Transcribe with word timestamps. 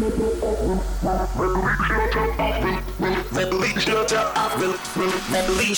Release 0.00 0.16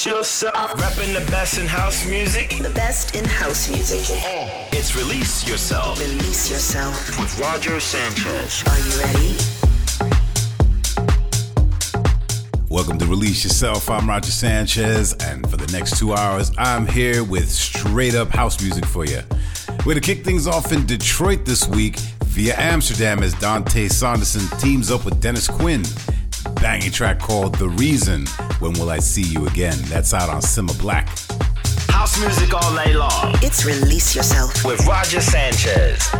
yourself. 0.07 0.81
Rapping 0.81 1.13
the 1.13 1.27
best 1.29 1.59
in 1.59 1.67
house 1.67 2.07
music. 2.07 2.51
The 2.51 2.71
best 2.73 3.17
in 3.17 3.25
house 3.25 3.69
music. 3.69 4.05
It's 4.73 4.95
Release 4.95 5.49
Yourself. 5.49 5.99
Release 5.99 6.49
yourself. 6.49 7.19
With 7.19 7.37
Roger 7.41 7.81
Sanchez. 7.81 8.63
Are 8.69 8.79
you 8.79 9.01
ready? 9.03 9.37
Welcome 12.69 12.99
to 12.99 13.07
Release 13.07 13.43
Yourself. 13.43 13.91
I'm 13.91 14.09
Roger 14.09 14.31
Sanchez, 14.31 15.15
and 15.15 15.51
for 15.51 15.57
the 15.57 15.67
next 15.73 15.99
two 15.99 16.15
hours, 16.15 16.53
I'm 16.59 16.87
here 16.87 17.25
with 17.25 17.51
straight 17.51 18.15
up 18.15 18.29
house 18.29 18.63
music 18.63 18.87
for 18.87 19.05
you. 19.05 19.23
We're 19.85 19.95
to 19.95 20.01
kick 20.01 20.25
things 20.25 20.47
off 20.47 20.71
in 20.71 20.87
Detroit 20.87 21.45
this 21.45 21.67
week 21.67 21.99
via 22.33 22.55
Amsterdam 22.59 23.23
as 23.23 23.35
Dante 23.35 23.89
Saunderson 23.89 24.59
teams 24.59 24.91
up 24.91 25.05
with 25.05 25.21
Dennis 25.21 25.47
Quin. 25.47 25.83
Banging 26.57 26.91
track 26.91 27.19
called 27.19 27.55
The 27.57 27.69
Reason. 27.69 28.27
When 28.59 28.73
Will 28.73 28.91
I 28.91 28.99
See 29.01 29.23
You 29.23 29.47
Again? 29.47 29.77
That's 29.85 30.15
out 30.15 30.31
on 30.31 30.41
Simma 30.41 30.79
Black. 30.81 31.09
House 31.91 32.19
music 32.21 32.55
all 32.55 32.75
day 32.75 32.95
long. 32.95 33.35
It's 33.43 33.65
Release 33.67 34.17
Yourself. 34.17 34.65
With 34.65 34.85
Roger 34.87 35.21
Sanchez. 35.21 36.11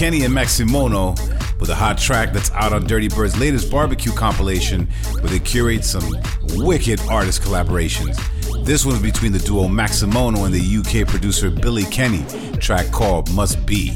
Kenny 0.00 0.24
and 0.24 0.34
Maximono 0.34 1.14
with 1.60 1.68
a 1.68 1.74
hot 1.74 1.98
track 1.98 2.32
that's 2.32 2.50
out 2.52 2.72
on 2.72 2.86
Dirtybird's 2.86 3.38
latest 3.38 3.70
barbecue 3.70 4.12
compilation 4.12 4.86
where 5.20 5.30
they 5.30 5.38
curate 5.38 5.84
some 5.84 6.16
wicked 6.54 6.98
artist 7.02 7.42
collaborations. 7.42 8.16
This 8.64 8.86
one's 8.86 9.02
between 9.02 9.30
the 9.30 9.38
duo 9.40 9.64
Maximono 9.64 10.46
and 10.46 10.54
the 10.54 11.02
UK 11.02 11.06
producer 11.06 11.50
Billy 11.50 11.84
Kenny, 11.84 12.24
track 12.60 12.90
called 12.90 13.30
Must 13.34 13.66
Be. 13.66 13.94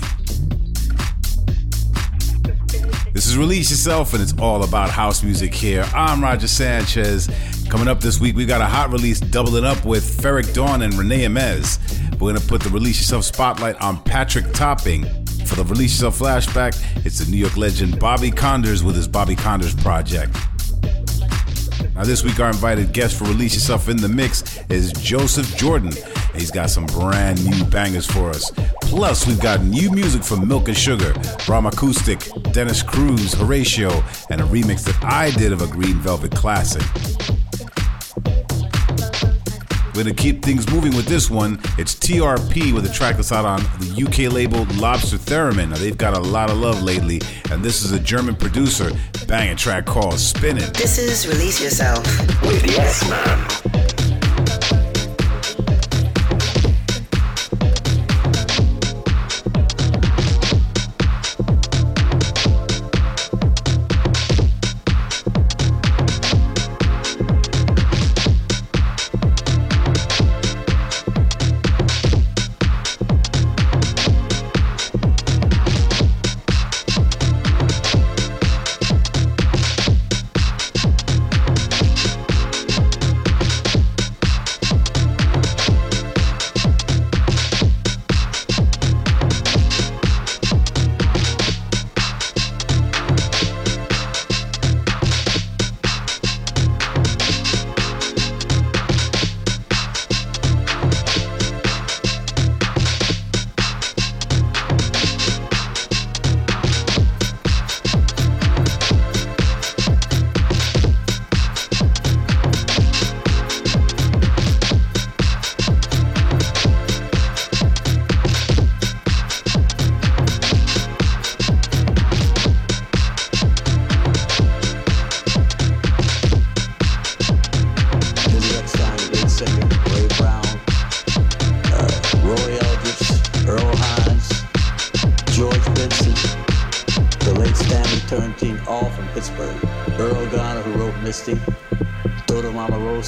This 3.14 3.26
is 3.26 3.38
Release 3.38 3.70
Yourself, 3.70 4.12
and 4.12 4.22
it's 4.22 4.38
all 4.38 4.62
about 4.62 4.90
house 4.90 5.22
music 5.22 5.54
here. 5.54 5.86
I'm 5.94 6.22
Roger 6.22 6.48
Sanchez. 6.48 7.30
Coming 7.70 7.88
up 7.88 8.02
this 8.02 8.20
week, 8.20 8.36
we 8.36 8.44
got 8.44 8.60
a 8.60 8.66
hot 8.66 8.92
release 8.92 9.20
doubling 9.20 9.64
up 9.64 9.86
with 9.86 10.04
Ferreck 10.04 10.52
Dawn 10.52 10.82
and 10.82 10.92
Renee 10.92 11.24
Amesz. 11.24 11.78
We're 12.20 12.32
going 12.32 12.36
to 12.36 12.46
put 12.46 12.60
the 12.60 12.68
Release 12.68 12.98
Yourself 12.98 13.24
spotlight 13.24 13.80
on 13.80 14.02
Patrick 14.02 14.52
Topping. 14.52 15.23
For 15.55 15.63
the 15.63 15.70
Release 15.70 15.93
Yourself 16.03 16.19
flashback, 16.19 17.06
it's 17.06 17.20
the 17.20 17.31
New 17.31 17.37
York 17.37 17.56
legend 17.56 18.01
Bobby 18.01 18.32
Konders 18.32 18.82
with 18.82 18.96
his 18.96 19.06
Bobby 19.06 19.37
Konders 19.37 19.81
project. 19.81 20.37
Now, 21.94 22.03
this 22.03 22.25
week, 22.25 22.41
our 22.41 22.49
invited 22.49 22.93
guest 22.93 23.17
for 23.17 23.25
Release 23.27 23.55
Yourself 23.55 23.89
in 23.89 23.96
the 23.96 24.08
Mix 24.08 24.58
is 24.69 24.91
Joseph 24.94 25.56
Jordan. 25.56 25.93
He's 26.34 26.51
got 26.51 26.70
some 26.70 26.87
brand 26.87 27.44
new 27.49 27.65
bangers 27.67 28.05
for 28.05 28.31
us. 28.31 28.51
Plus, 28.81 29.29
we've 29.29 29.41
got 29.41 29.63
new 29.63 29.93
music 29.93 30.25
from 30.25 30.49
Milk 30.49 30.67
and 30.67 30.77
Sugar, 30.77 31.15
Ram 31.49 31.67
Acoustic, 31.67 32.19
Dennis 32.51 32.82
Cruz, 32.82 33.34
Horatio, 33.34 33.91
and 34.31 34.41
a 34.41 34.44
remix 34.44 34.82
that 34.82 35.05
I 35.05 35.31
did 35.31 35.53
of 35.53 35.63
a 35.63 35.69
Green 35.69 36.01
Velvet 36.01 36.32
classic. 36.32 36.82
We're 39.94 40.03
gonna 40.03 40.15
keep 40.15 40.43
things 40.43 40.69
moving 40.70 40.96
with 40.96 41.06
this 41.06 41.31
one. 41.31 41.60
It's 41.79 41.94
TRP 41.94 42.74
with 42.74 42.84
a 42.84 42.93
track 42.93 43.15
that's 43.15 43.31
out 43.31 43.44
on 43.44 43.60
the 43.79 44.03
UK 44.05 44.32
label 44.32 44.65
Lobster 44.74 45.19
Theremin. 45.19 45.69
Now 45.69 45.77
they've 45.77 45.96
got 45.96 46.17
a 46.17 46.20
lot 46.20 46.51
of 46.51 46.58
love 46.58 46.82
lately, 46.82 47.20
and 47.53 47.63
this 47.63 47.84
is 47.84 47.93
a 47.93 48.01
German 48.01 48.34
producer 48.34 48.91
banging 49.29 49.56
track 49.56 49.86
called 49.86 50.19
Spinning. 50.19 50.72
This 50.72 50.98
is 50.98 51.29
Release 51.29 51.63
Yourself. 51.63 52.05
With 52.43 52.65
S 52.77 53.08
Man. 53.08 53.73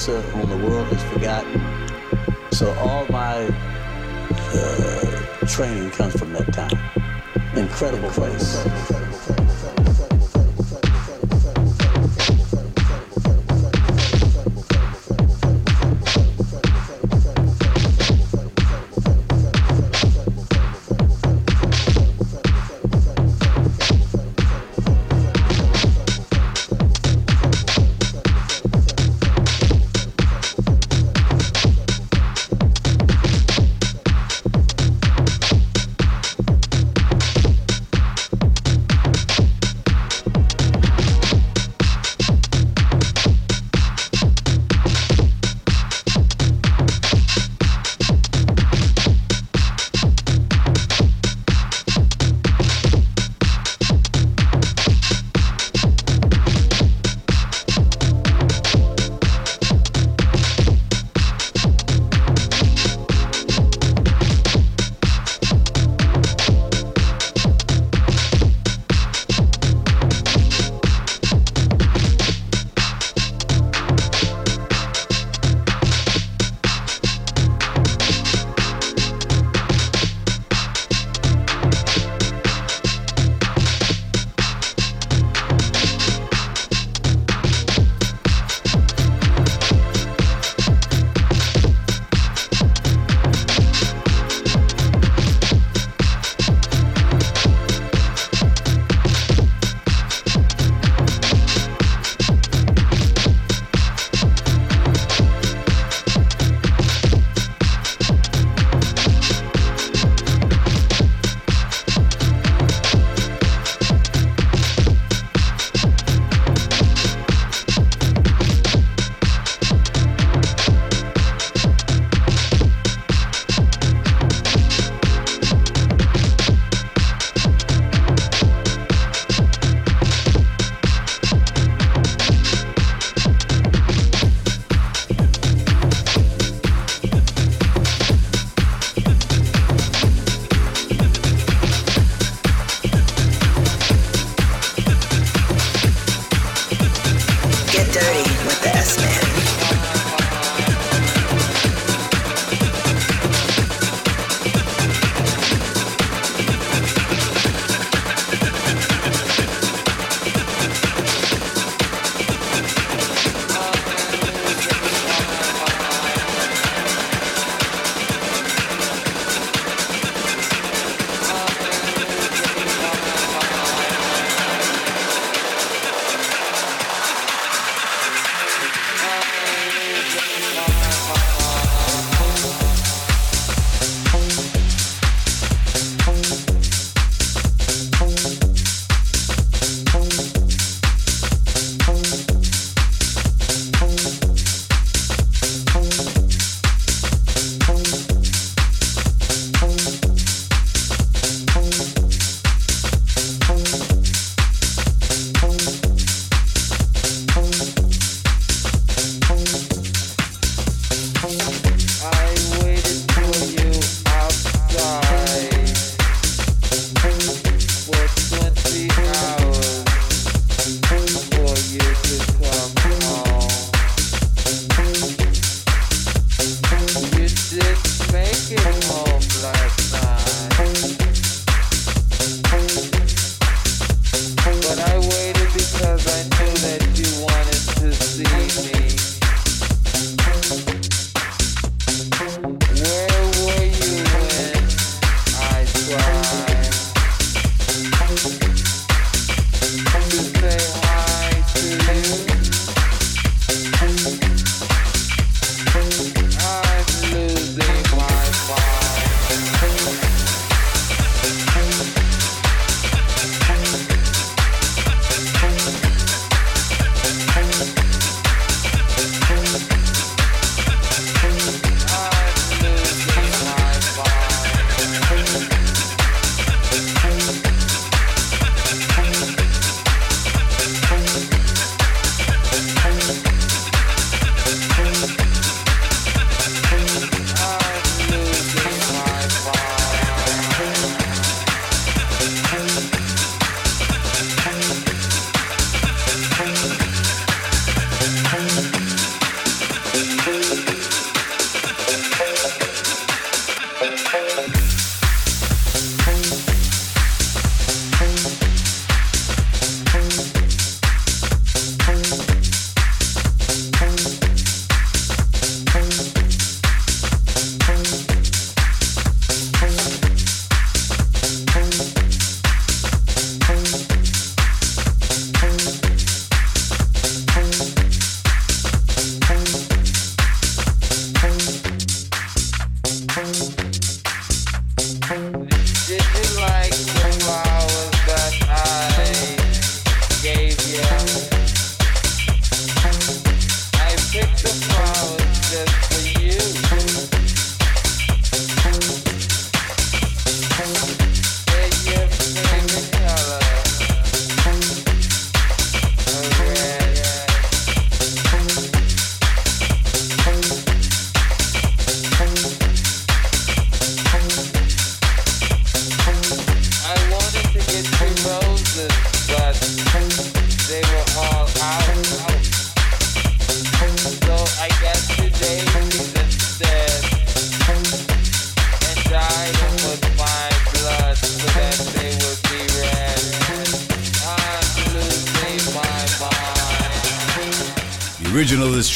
Whom 0.07 0.49
the 0.49 0.65
world 0.65 0.87
has 0.87 1.03
forgotten. 1.11 1.61
So 2.51 2.73
all 2.79 3.05
my 3.09 3.45
uh, 4.31 5.45
training 5.45 5.91
comes 5.91 6.17
from 6.17 6.31
that 6.31 6.53
time. 6.53 6.71
Incredible 7.57 8.09
place. 8.11 8.65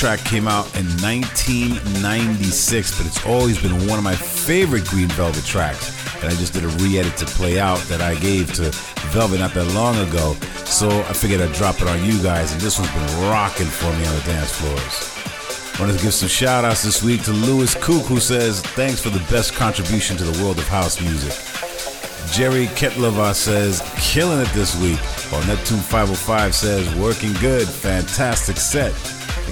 Track 0.02 0.26
came 0.26 0.48
out 0.48 0.66
in 0.76 0.88
1996, 0.98 2.98
but 2.98 3.06
it's 3.06 3.24
always 3.24 3.62
been 3.62 3.86
one 3.86 4.00
of 4.00 4.04
my 4.04 4.16
favorite 4.16 4.84
Green 4.86 5.10
Velvet 5.10 5.46
tracks. 5.46 5.94
And 6.16 6.26
I 6.26 6.32
just 6.38 6.54
did 6.54 6.64
a 6.64 6.70
re 6.82 6.98
edit 6.98 7.16
to 7.18 7.28
play 7.28 7.60
out 7.60 7.78
that 7.82 8.02
I 8.02 8.16
gave 8.16 8.52
to 8.56 8.72
Velvet 9.14 9.42
not 9.42 9.54
that 9.54 9.72
long 9.76 9.96
ago. 9.98 10.34
So 10.66 10.90
I 10.90 11.14
figured 11.14 11.40
I'd 11.40 11.54
drop 11.54 11.84
it 11.84 11.88
on 11.88 12.04
you 12.04 12.20
guys, 12.24 12.52
and 12.52 12.60
this 12.60 12.80
one's 12.80 12.92
been 12.92 13.30
rocking 13.30 13.68
for 13.68 13.94
me 13.94 14.08
on 14.08 14.16
the 14.16 14.24
dance 14.26 14.54
floors. 14.54 15.12
I 15.80 15.86
want 15.86 15.96
to 15.96 16.04
give 16.04 16.16
some 16.16 16.30
shout 16.30 16.66
outs 16.66 16.82
this 16.82 17.04
week 17.04 17.22
to 17.26 17.32
Lewis 17.32 17.76
Cook, 17.76 18.06
who 18.06 18.20
says, 18.20 18.62
Thanks 18.74 19.00
for 19.00 19.12
the 19.12 19.24
best 19.30 19.54
contribution 19.54 20.18
to 20.18 20.24
the 20.24 20.44
world 20.44 20.58
of 20.58 20.68
house 20.68 21.00
music. 21.00 21.34
Jerry 22.34 22.66
Ketlova 22.74 23.36
says, 23.36 23.84
Killing 24.00 24.42
it 24.42 24.50
this 24.56 24.76
week. 24.82 24.98
While 25.30 25.46
Neptune 25.46 25.78
505 25.78 26.56
says, 26.56 26.96
Working 26.96 27.34
good, 27.34 27.68
fantastic 27.68 28.58
set 28.58 28.96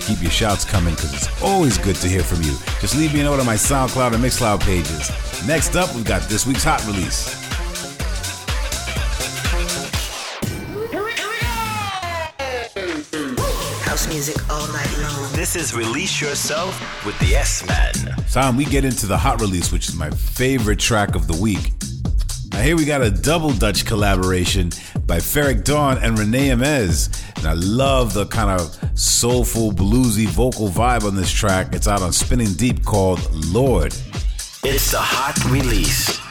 keep 0.10 0.22
your 0.24 0.32
shouts 0.32 0.66
coming 0.66 0.96
because 0.96 1.14
it's 1.14 1.44
always 1.44 1.78
good 1.78 1.96
to 1.98 2.08
hear 2.08 2.24
from 2.24 2.42
you. 2.42 2.52
Just 2.82 2.96
leave 2.98 3.14
me 3.14 3.22
a 3.22 3.24
note 3.26 3.40
on 3.40 3.46
my 3.46 3.54
SoundCloud 3.54 4.16
and 4.16 4.24
Mixcloud 4.24 4.60
pages. 4.62 5.12
Next 5.46 5.76
up, 5.76 5.94
we've 5.96 6.06
got 6.06 6.24
this 6.24 6.48
week's 6.48 6.64
hot 6.64 6.84
release. 6.88 7.38
House 13.86 14.08
music 14.08 14.50
all 14.50 14.68
night 14.70 14.98
long. 14.98 15.32
This 15.34 15.56
is 15.56 15.76
Release 15.76 16.20
Yourself 16.20 17.06
with 17.06 17.18
the 17.20 17.36
S 17.36 17.64
Man. 17.68 17.94
Time 18.32 18.58
we 18.58 18.66
get 18.66 18.84
into 18.84 19.06
the 19.06 19.18
hot 19.18 19.40
release, 19.40 19.72
which 19.72 19.90
is 19.90 19.96
my 19.96 20.10
favorite 20.10 20.80
track 20.80 21.14
of 21.14 21.28
the 21.28 21.40
week. 21.40 21.72
Now, 22.52 22.62
here 22.62 22.76
we 22.76 22.86
got 22.86 23.04
a 23.04 23.12
double 23.12 23.52
Dutch 23.52 23.86
collaboration 23.86 24.72
by 25.06 25.18
Ferreck 25.18 25.64
Dawn 25.64 26.00
and 26.00 26.18
Renee 26.18 26.50
Amesz. 26.50 27.19
And 27.40 27.48
I 27.48 27.54
love 27.54 28.14
the 28.14 28.26
kind 28.26 28.50
of 28.50 28.78
soulful, 29.00 29.72
bluesy 29.72 30.28
vocal 30.28 30.68
vibe 30.68 31.06
on 31.06 31.16
this 31.16 31.32
track. 31.32 31.74
It's 31.74 31.88
out 31.88 32.02
on 32.02 32.12
Spinning 32.12 32.54
Deep 32.54 32.84
called 32.84 33.22
Lord. 33.46 33.96
It's 34.64 34.92
the 34.92 34.98
hot 35.00 35.42
release. 35.50 36.29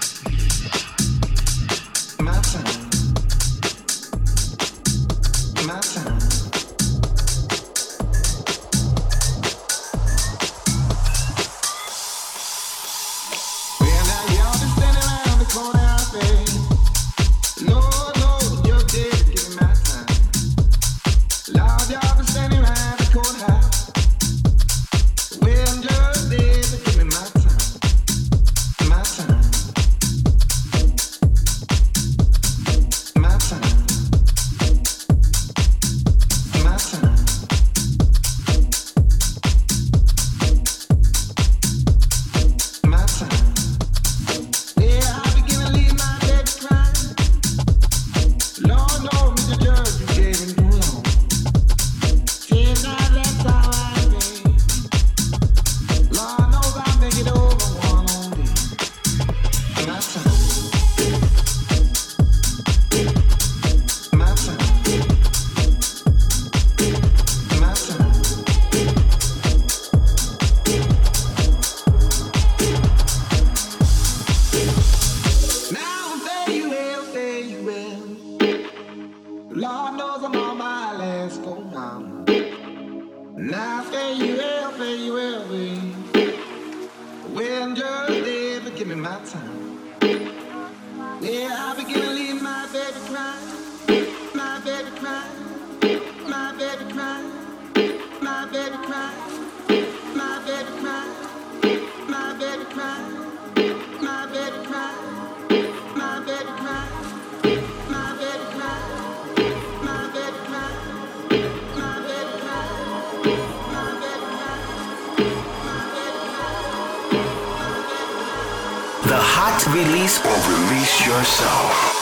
Release 119.67 120.21
or 120.25 120.37
release 120.51 121.07
yourself. 121.07 121.98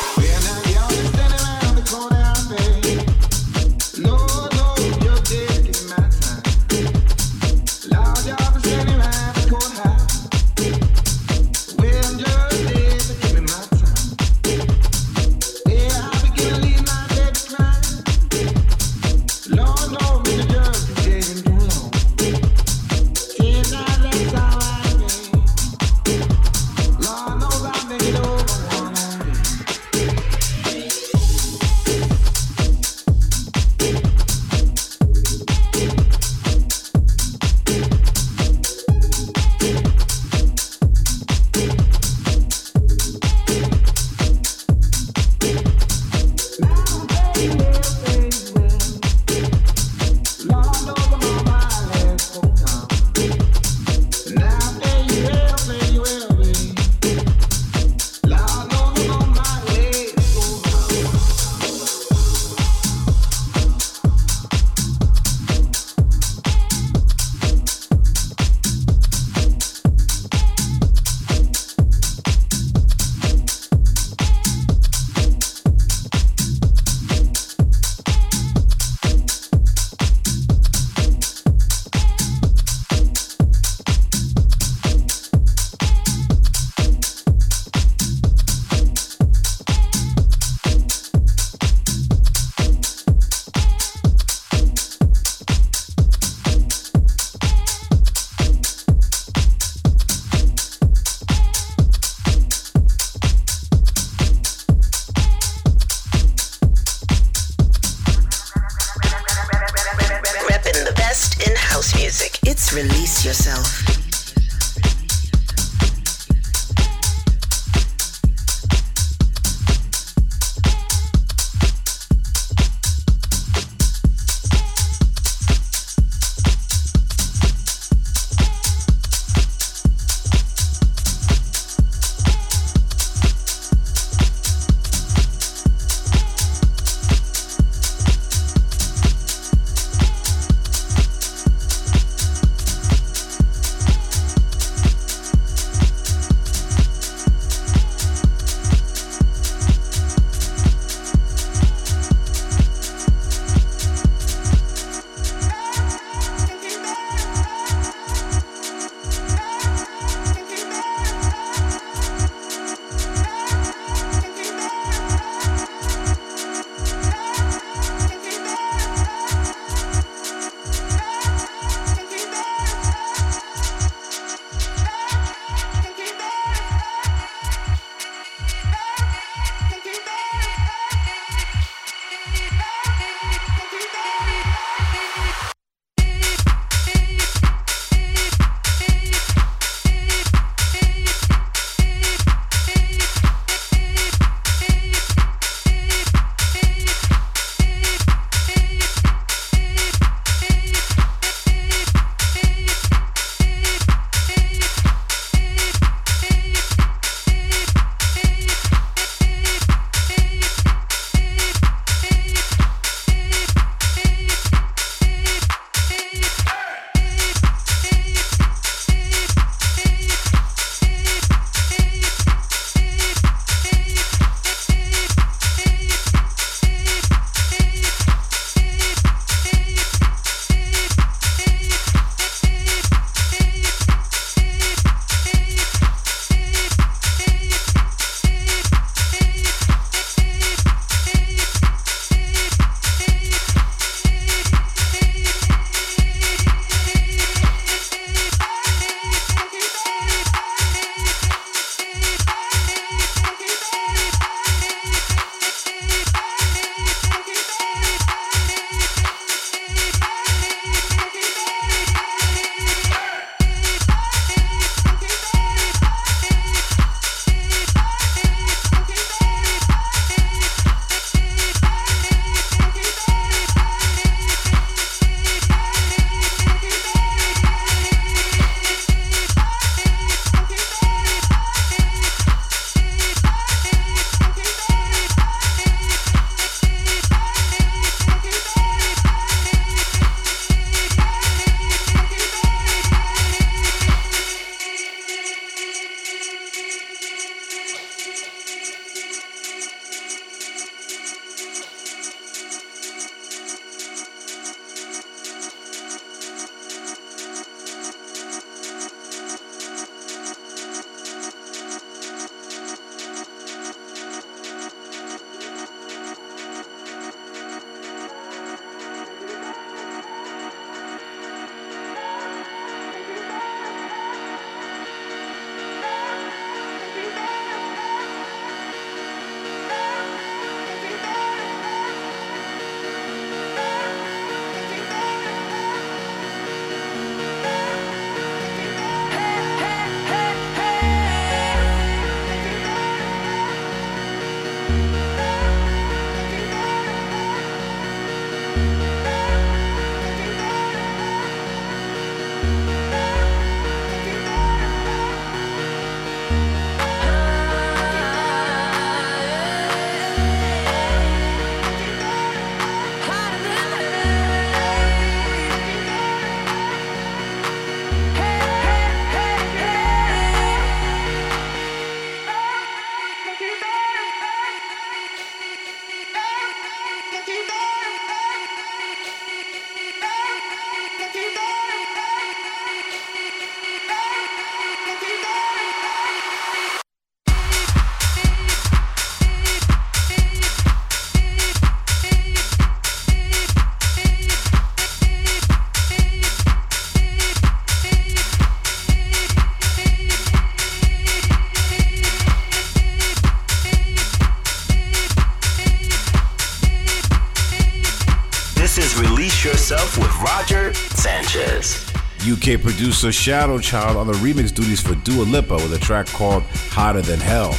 Producer 412.76 413.10
Shadow 413.10 413.58
Child 413.58 413.96
on 413.96 414.06
the 414.06 414.12
remix 414.14 414.52
duties 414.52 414.82
for 414.82 414.94
Dua 414.96 415.22
Lipa 415.22 415.54
with 415.54 415.72
a 415.72 415.78
track 415.78 416.06
called 416.08 416.42
Hotter 416.42 417.00
Than 417.00 417.18
Hell. 417.18 417.56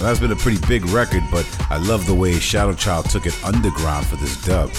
Well, 0.00 0.08
that's 0.08 0.18
been 0.18 0.32
a 0.32 0.36
pretty 0.36 0.58
big 0.66 0.84
record, 0.86 1.22
but 1.30 1.46
I 1.70 1.76
love 1.76 2.04
the 2.04 2.14
way 2.14 2.36
Shadow 2.40 2.74
Child 2.74 3.10
took 3.10 3.26
it 3.26 3.44
underground 3.44 4.06
for 4.06 4.16
this 4.16 4.44
dub. 4.44 4.72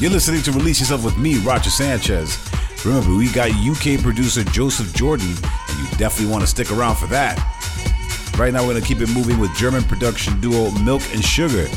You're 0.00 0.10
listening 0.10 0.42
to 0.42 0.50
Release 0.50 0.80
Yourself 0.80 1.04
with 1.04 1.16
me, 1.16 1.38
Roger 1.38 1.70
Sanchez. 1.70 2.36
Remember, 2.84 3.14
we 3.14 3.30
got 3.30 3.52
UK 3.52 4.02
producer 4.02 4.42
Joseph 4.42 4.92
Jordan, 4.92 5.28
and 5.28 5.78
you 5.78 5.86
definitely 5.96 6.32
want 6.32 6.42
to 6.42 6.48
stick 6.48 6.72
around 6.72 6.96
for 6.96 7.06
that. 7.06 7.38
Right 8.36 8.52
now, 8.52 8.66
we're 8.66 8.72
going 8.72 8.82
to 8.82 8.88
keep 8.88 9.00
it 9.00 9.14
moving 9.14 9.38
with 9.38 9.54
German 9.54 9.84
production 9.84 10.40
duo 10.40 10.72
Milk 10.80 11.02
and 11.14 11.24
Sugar. 11.24 11.68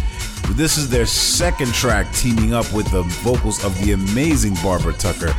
This 0.53 0.79
is 0.79 0.89
their 0.89 1.05
second 1.05 1.71
track 1.75 2.11
teaming 2.13 2.55
up 2.55 2.73
with 2.73 2.89
the 2.89 3.03
vocals 3.03 3.63
of 3.63 3.79
the 3.85 3.91
amazing 3.91 4.55
Barbara 4.63 4.93
Tucker. 4.93 5.35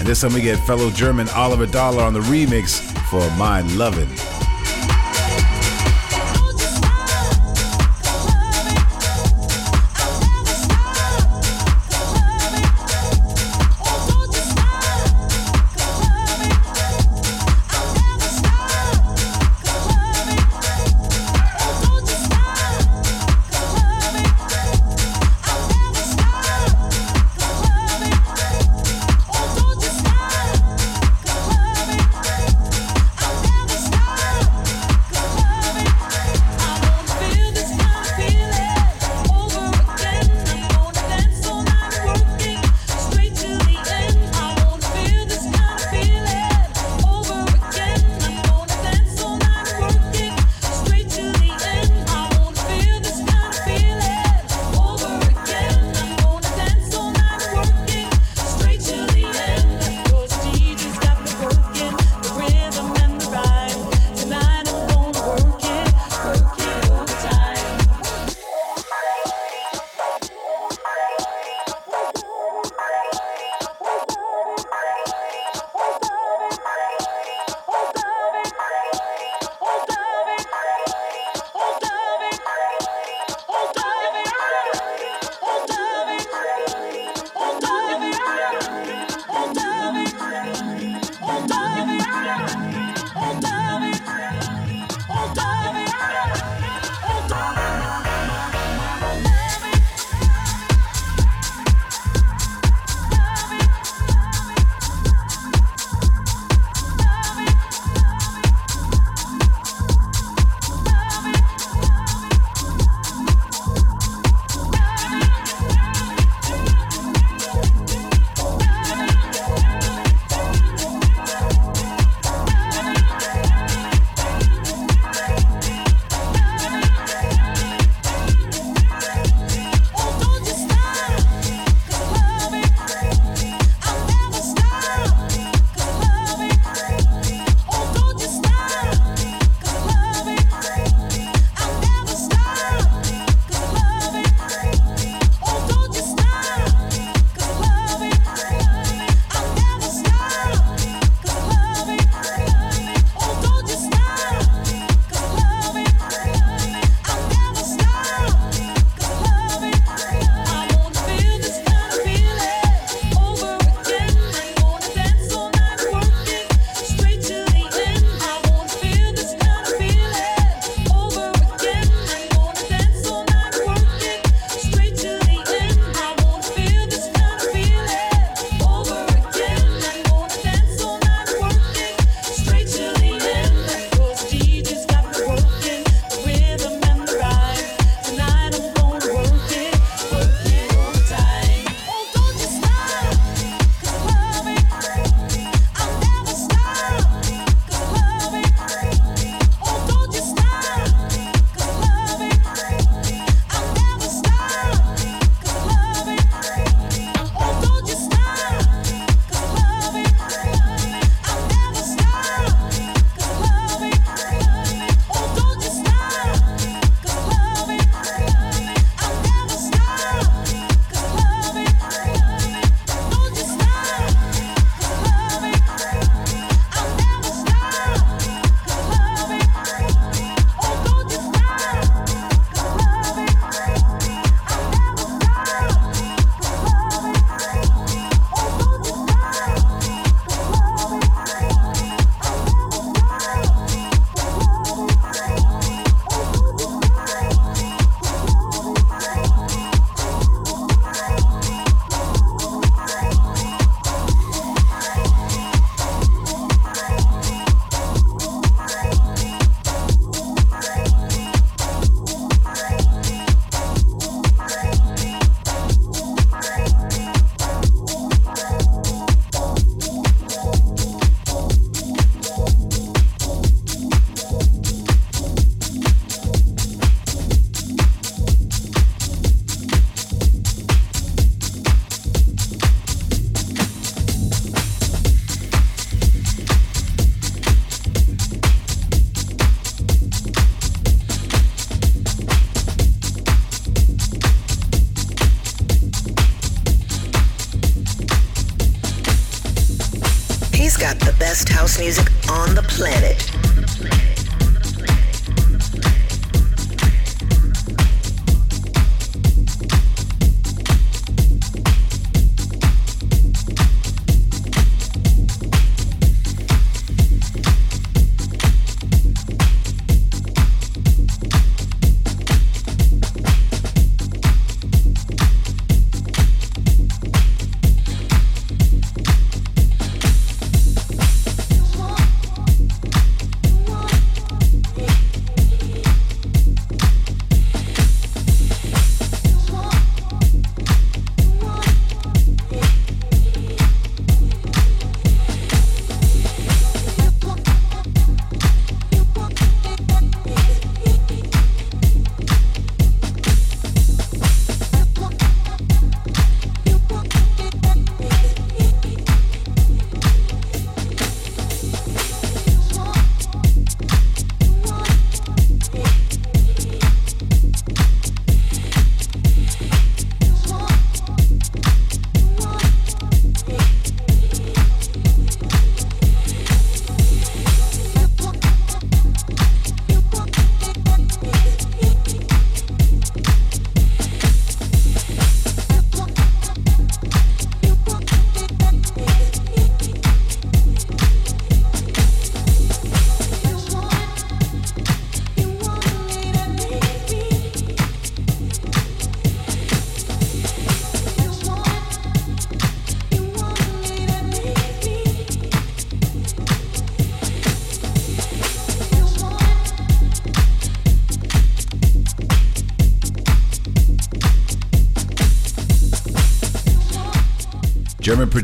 And 0.00 0.08
this 0.08 0.22
time 0.22 0.32
we 0.32 0.40
get 0.40 0.58
fellow 0.60 0.90
German 0.90 1.28
Oliver 1.36 1.66
Dollar 1.66 2.02
on 2.02 2.14
the 2.14 2.20
remix 2.20 2.80
for 3.10 3.20
Mein 3.36 3.76
Lovin'. 3.76 4.29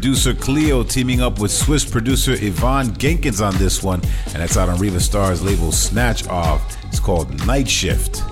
Producer 0.06 0.34
Cleo 0.34 0.84
teaming 0.84 1.20
up 1.20 1.40
with 1.40 1.50
Swiss 1.50 1.84
producer 1.84 2.34
Yvonne 2.34 2.90
Genkins 2.90 3.44
on 3.44 3.56
this 3.56 3.82
one, 3.82 4.00
and 4.26 4.34
that's 4.34 4.56
out 4.56 4.68
on 4.68 4.78
Riva 4.78 5.00
Starr's 5.00 5.42
label 5.42 5.72
Snatch 5.72 6.28
Off. 6.28 6.76
It's 6.84 7.00
called 7.00 7.44
Night 7.44 7.68
Shift. 7.68 8.22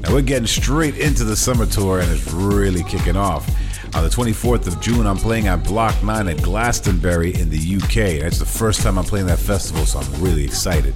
Now 0.00 0.12
we're 0.12 0.22
getting 0.22 0.46
straight 0.46 0.98
into 0.98 1.24
the 1.24 1.34
summer 1.34 1.66
tour, 1.66 1.98
and 1.98 2.08
it's 2.12 2.32
really 2.32 2.84
kicking 2.84 3.16
off. 3.16 3.44
On 3.96 4.04
the 4.04 4.08
24th 4.08 4.68
of 4.68 4.80
June, 4.80 5.04
I'm 5.04 5.16
playing 5.16 5.48
at 5.48 5.64
Block 5.64 6.00
9 6.04 6.28
at 6.28 6.40
Glastonbury 6.40 7.34
in 7.34 7.50
the 7.50 7.76
UK. 7.78 8.20
That's 8.20 8.38
the 8.38 8.46
first 8.46 8.82
time 8.82 8.98
I'm 8.98 9.04
playing 9.04 9.26
that 9.26 9.40
festival, 9.40 9.84
so 9.84 9.98
I'm 9.98 10.22
really 10.22 10.44
excited. 10.44 10.94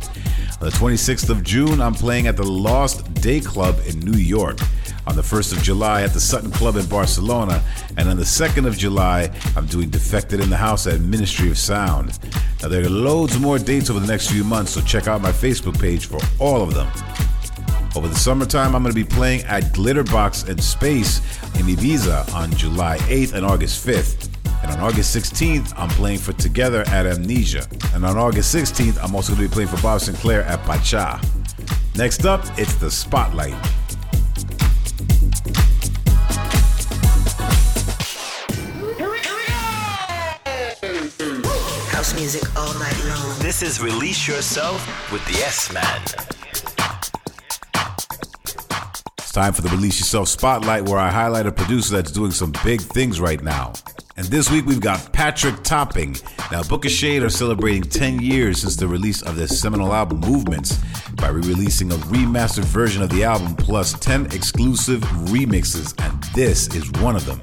On 0.60 0.68
the 0.70 0.76
26th 0.76 1.28
of 1.28 1.42
June, 1.42 1.80
I'm 1.80 1.94
playing 1.94 2.28
at 2.28 2.36
the 2.36 2.46
Lost 2.46 3.12
Day 3.14 3.40
Club 3.40 3.80
in 3.84 3.98
New 3.98 4.16
York 4.16 4.60
on 5.06 5.16
the 5.16 5.22
1st 5.22 5.56
of 5.56 5.62
July 5.62 6.02
at 6.02 6.12
the 6.12 6.20
Sutton 6.20 6.50
Club 6.50 6.76
in 6.76 6.86
Barcelona, 6.86 7.62
and 7.96 8.08
on 8.08 8.16
the 8.16 8.22
2nd 8.24 8.66
of 8.66 8.76
July, 8.76 9.30
I'm 9.56 9.66
doing 9.66 9.90
Defected 9.90 10.40
in 10.40 10.50
the 10.50 10.56
House 10.56 10.86
at 10.86 11.00
Ministry 11.00 11.50
of 11.50 11.58
Sound. 11.58 12.18
Now, 12.62 12.68
there 12.68 12.84
are 12.84 12.88
loads 12.88 13.38
more 13.38 13.58
dates 13.58 13.90
over 13.90 14.00
the 14.00 14.06
next 14.06 14.30
few 14.30 14.44
months, 14.44 14.72
so 14.72 14.80
check 14.80 15.08
out 15.08 15.20
my 15.20 15.32
Facebook 15.32 15.78
page 15.80 16.06
for 16.06 16.20
all 16.38 16.62
of 16.62 16.74
them. 16.74 16.88
Over 17.96 18.06
the 18.06 18.14
summertime, 18.14 18.76
I'm 18.76 18.82
going 18.82 18.94
to 18.94 19.04
be 19.04 19.04
playing 19.04 19.42
at 19.42 19.64
Glitterbox 19.74 20.48
and 20.48 20.62
Space 20.62 21.18
in 21.58 21.66
Ibiza 21.66 22.32
on 22.34 22.52
July 22.52 22.98
8th 22.98 23.32
and 23.34 23.44
August 23.44 23.84
5th. 23.86 24.28
And 24.62 24.70
on 24.70 24.80
August 24.80 25.16
16th, 25.16 25.72
I'm 25.76 25.88
playing 25.90 26.18
for 26.18 26.32
Together 26.34 26.82
at 26.88 27.06
Amnesia. 27.06 27.66
And 27.94 28.04
on 28.04 28.16
August 28.16 28.54
16th, 28.54 29.02
I'm 29.02 29.14
also 29.14 29.34
going 29.34 29.44
to 29.44 29.48
be 29.48 29.52
playing 29.52 29.68
for 29.68 29.80
Bob 29.82 30.00
Sinclar 30.00 30.46
at 30.46 30.60
Pacha. 30.60 31.20
Next 31.96 32.26
up, 32.26 32.44
it's 32.58 32.74
the 32.74 32.90
Spotlight. 32.90 33.79
This 43.60 43.78
is 43.78 43.84
Release 43.84 44.26
Yourself 44.26 45.12
with 45.12 45.22
the 45.26 45.34
S 45.42 45.70
Man. 45.70 46.02
It's 49.18 49.32
time 49.32 49.52
for 49.52 49.60
the 49.60 49.68
Release 49.68 49.98
Yourself 49.98 50.28
Spotlight, 50.28 50.88
where 50.88 50.98
I 50.98 51.10
highlight 51.10 51.44
a 51.44 51.52
producer 51.52 51.96
that's 51.96 52.10
doing 52.10 52.30
some 52.30 52.54
big 52.64 52.80
things 52.80 53.20
right 53.20 53.42
now. 53.42 53.74
And 54.16 54.26
this 54.28 54.50
week 54.50 54.64
we've 54.64 54.80
got 54.80 55.12
Patrick 55.12 55.62
Topping. 55.62 56.12
Now, 56.50 56.62
Booka 56.62 56.88
Shade 56.88 57.22
are 57.22 57.28
celebrating 57.28 57.82
10 57.82 58.22
years 58.22 58.62
since 58.62 58.76
the 58.76 58.88
release 58.88 59.20
of 59.20 59.36
their 59.36 59.46
seminal 59.46 59.92
album 59.92 60.20
Movements 60.20 60.78
by 61.16 61.28
re 61.28 61.42
releasing 61.42 61.92
a 61.92 61.96
remastered 61.96 62.64
version 62.64 63.02
of 63.02 63.10
the 63.10 63.24
album 63.24 63.54
plus 63.56 63.92
10 63.92 64.24
exclusive 64.32 65.02
remixes, 65.28 65.92
and 66.02 66.22
this 66.34 66.74
is 66.74 66.90
one 66.92 67.14
of 67.14 67.26
them. 67.26 67.38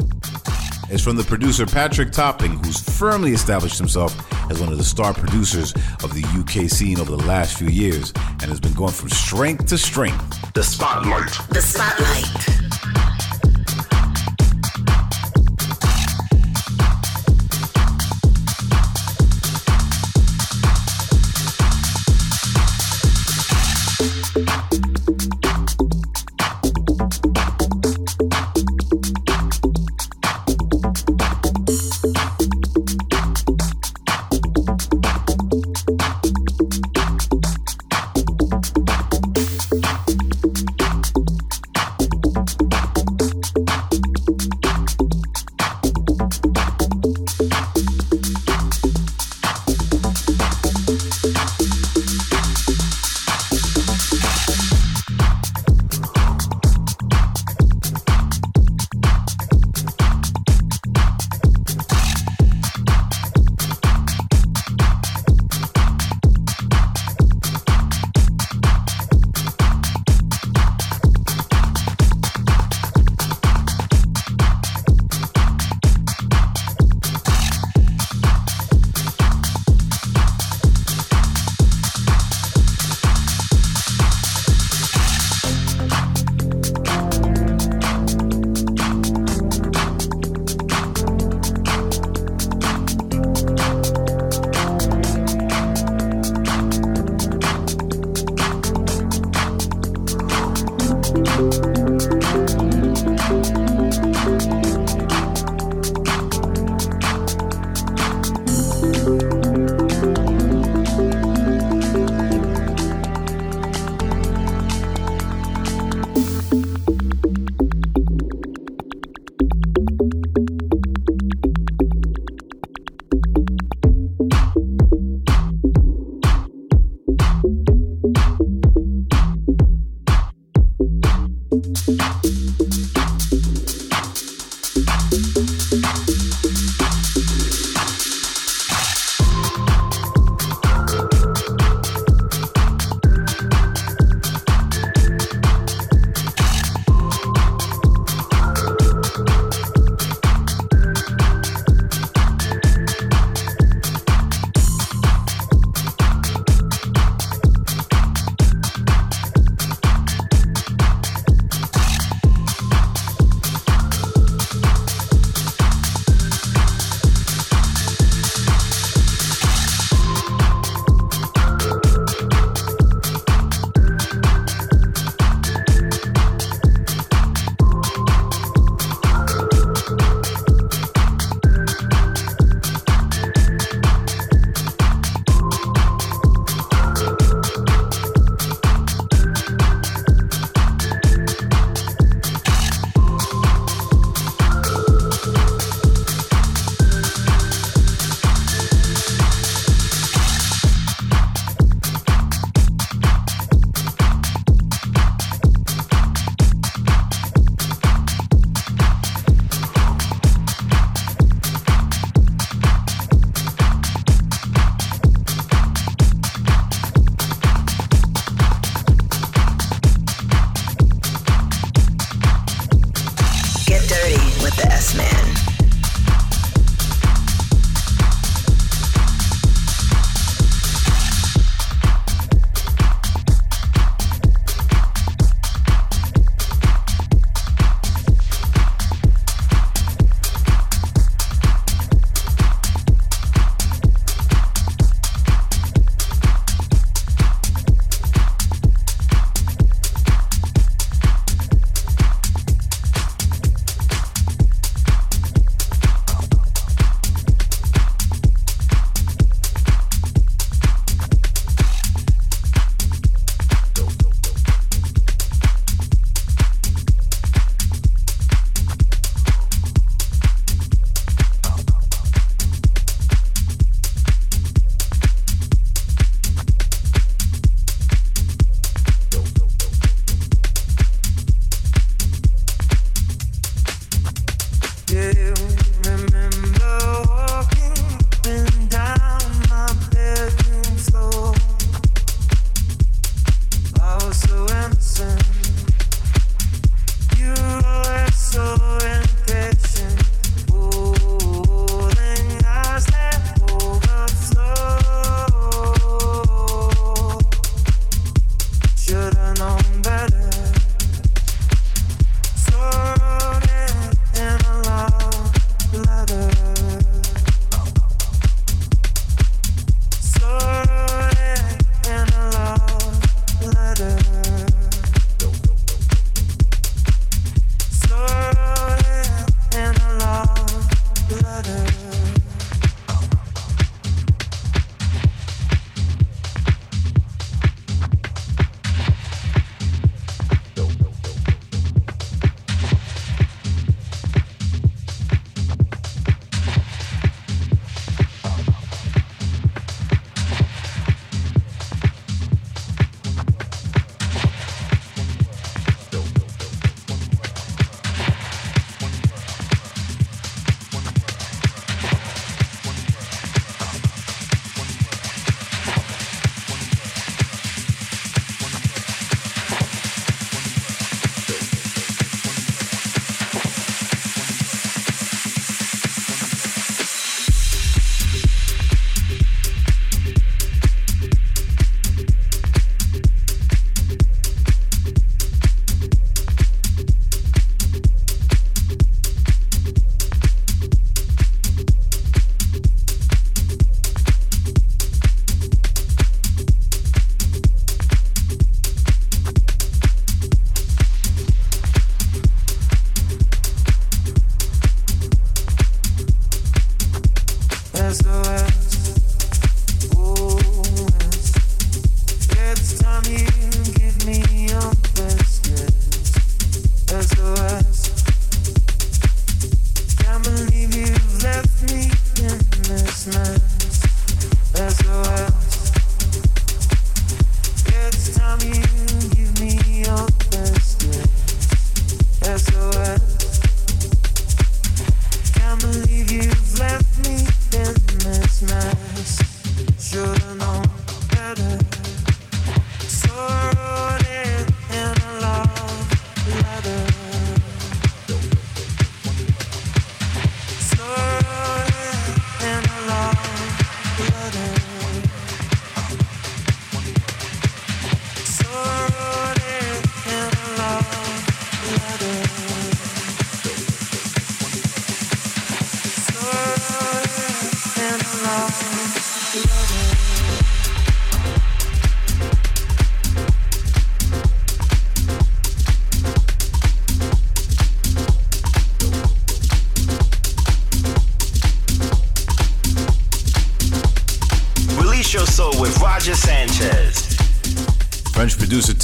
It's 0.89 1.03
from 1.03 1.15
the 1.15 1.23
producer 1.23 1.67
Patrick 1.67 2.11
Topping, 2.11 2.53
who's 2.63 2.81
firmly 2.97 3.33
established 3.33 3.77
himself 3.77 4.15
as 4.49 4.59
one 4.59 4.71
of 4.71 4.77
the 4.77 4.83
star 4.83 5.13
producers 5.13 5.73
of 6.03 6.13
the 6.13 6.23
UK 6.39 6.69
scene 6.69 6.99
over 6.99 7.15
the 7.15 7.23
last 7.25 7.57
few 7.57 7.67
years 7.67 8.13
and 8.41 8.43
has 8.43 8.59
been 8.59 8.73
going 8.73 8.93
from 8.93 9.09
strength 9.09 9.67
to 9.67 9.77
strength. 9.77 10.53
The 10.53 10.63
Spotlight. 10.63 11.31
The 11.49 11.61
Spotlight. 11.61 12.66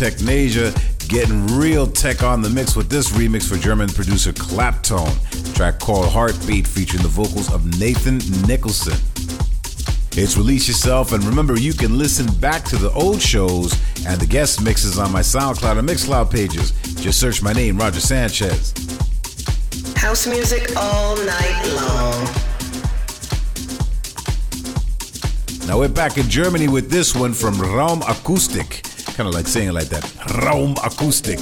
Technasia 0.03 0.75
getting 1.07 1.47
real 1.47 1.87
tech 1.87 2.23
on 2.23 2.41
the 2.41 2.49
mix 2.49 2.75
with 2.75 2.89
this 2.89 3.11
remix 3.11 3.47
for 3.47 3.55
German 3.55 3.87
producer 3.87 4.33
Claptone. 4.33 5.15
Track 5.55 5.79
called 5.79 6.09
Heartbeat 6.09 6.67
featuring 6.67 7.03
the 7.03 7.07
vocals 7.07 7.49
of 7.53 7.79
Nathan 7.79 8.17
Nicholson. 8.45 8.99
It's 10.21 10.35
Release 10.35 10.67
Yourself, 10.67 11.13
and 11.13 11.23
remember, 11.23 11.57
you 11.57 11.71
can 11.71 11.97
listen 11.97 12.27
back 12.41 12.65
to 12.65 12.75
the 12.75 12.91
old 12.91 13.21
shows 13.21 13.79
and 14.05 14.19
the 14.19 14.25
guest 14.25 14.61
mixes 14.61 14.99
on 14.99 15.09
my 15.09 15.21
SoundCloud 15.21 15.79
and 15.79 15.87
Mixcloud 15.87 16.29
pages. 16.29 16.71
Just 17.01 17.17
search 17.17 17.41
my 17.41 17.53
name, 17.53 17.77
Roger 17.77 18.01
Sanchez. 18.01 18.73
House 19.95 20.27
music 20.27 20.75
all 20.75 21.15
night 21.15 21.63
long. 21.77 22.25
Now 25.65 25.79
we're 25.79 25.87
back 25.87 26.17
in 26.17 26.29
Germany 26.29 26.67
with 26.67 26.91
this 26.91 27.15
one 27.15 27.31
from 27.31 27.53
Raum 27.55 28.01
Akustik. 28.01 28.92
Kind 29.15 29.29
of 29.29 29.35
like 29.35 29.47
saying 29.47 29.69
it 29.69 29.73
like 29.73 29.89
that. 29.89 30.03
Raum 30.43 30.75
Acoustic. 30.83 31.39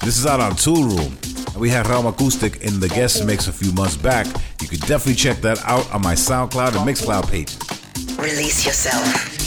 This 0.00 0.16
is 0.16 0.24
out 0.24 0.40
on 0.40 0.52
Toolroom. 0.52 1.12
We 1.56 1.68
had 1.68 1.86
Raum 1.86 2.06
Acoustic 2.06 2.62
in 2.62 2.80
the 2.80 2.88
guest 2.88 3.26
mix 3.26 3.46
a 3.46 3.52
few 3.52 3.72
months 3.72 3.96
back. 3.96 4.26
You 4.62 4.68
could 4.68 4.80
definitely 4.80 5.16
check 5.16 5.38
that 5.42 5.58
out 5.66 5.90
on 5.92 6.00
my 6.00 6.14
SoundCloud 6.14 6.76
and 6.76 6.88
Mixcloud 6.88 7.30
pages. 7.30 7.58
Release 8.18 8.64
yourself. 8.64 9.40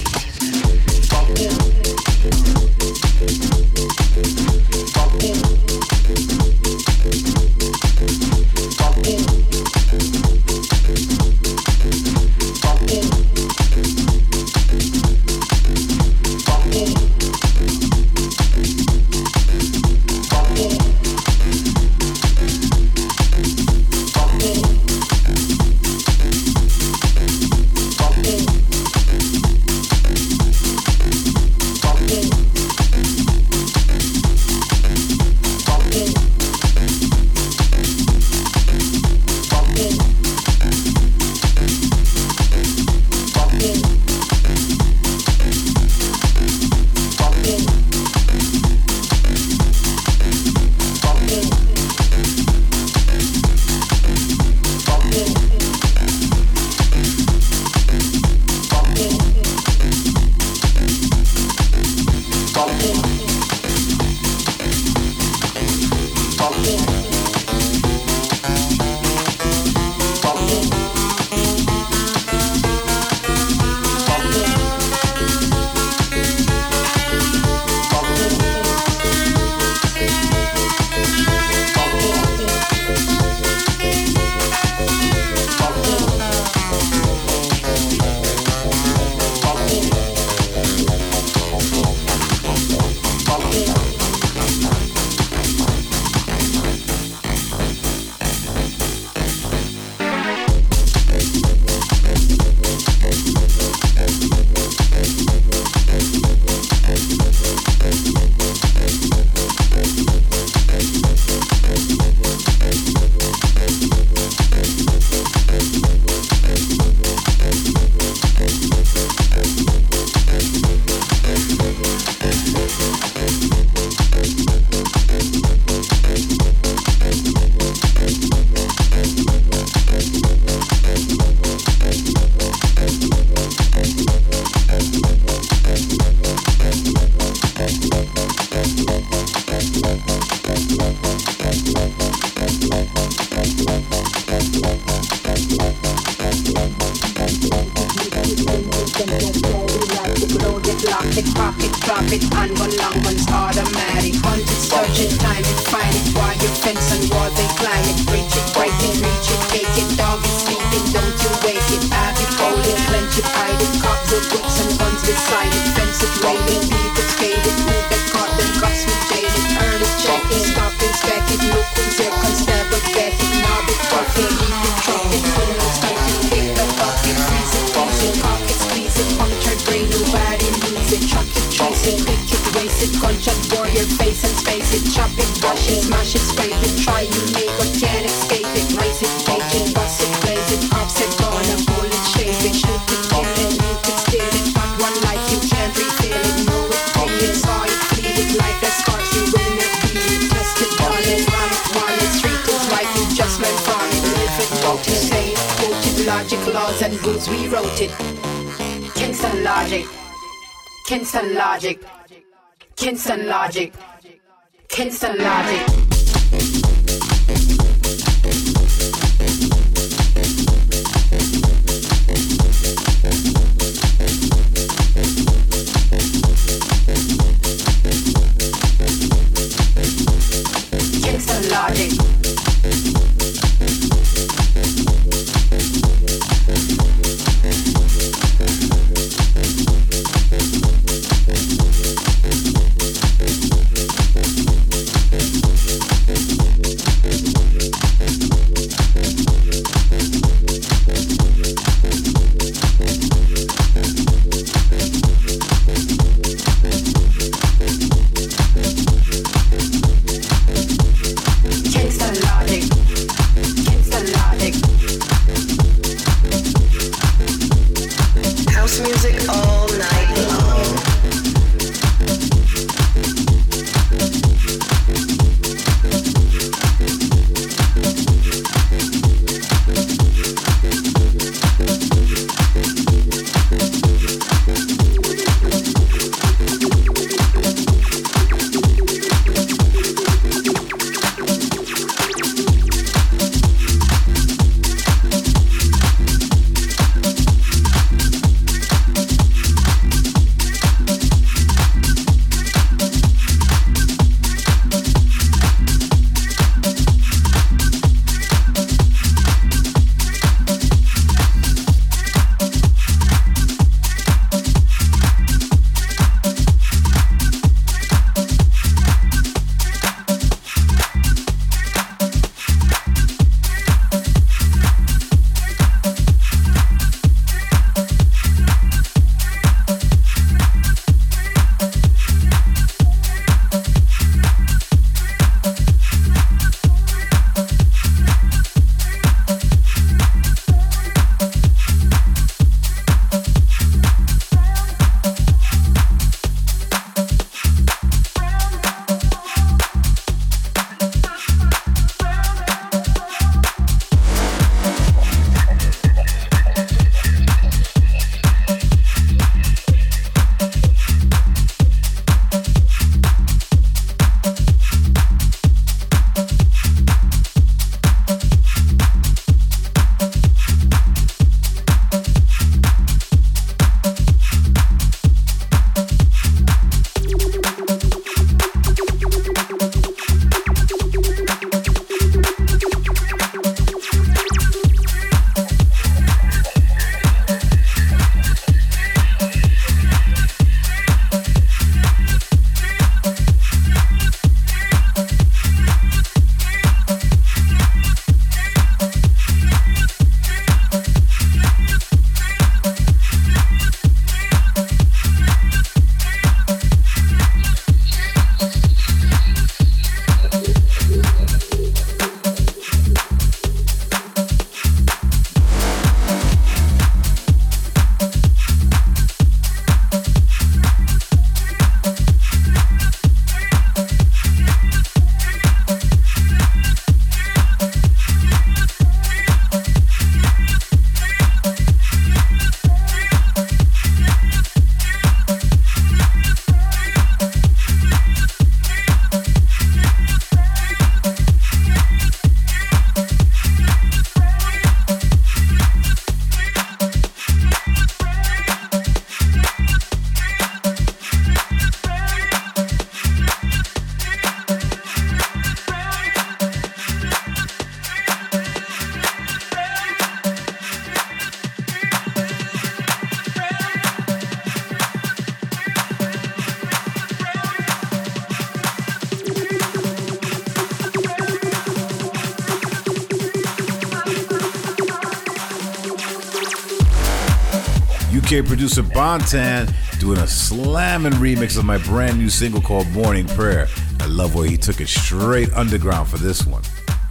Producer 478.64 478.84
Bontan 478.84 479.70
doing 480.00 480.18
a 480.20 480.26
slamming 480.26 481.12
remix 481.14 481.58
of 481.58 481.66
my 481.66 481.78
brand 481.80 482.18
new 482.18 482.30
single 482.30 482.62
called 482.62 482.88
Morning 482.92 483.28
Prayer. 483.28 483.68
I 484.00 484.06
love 484.06 484.36
where 484.36 484.48
he 484.48 484.56
took 484.56 484.80
it 484.80 484.88
straight 484.88 485.52
underground 485.52 486.08
for 486.08 486.18
this 486.18 486.46
one. 486.46 486.62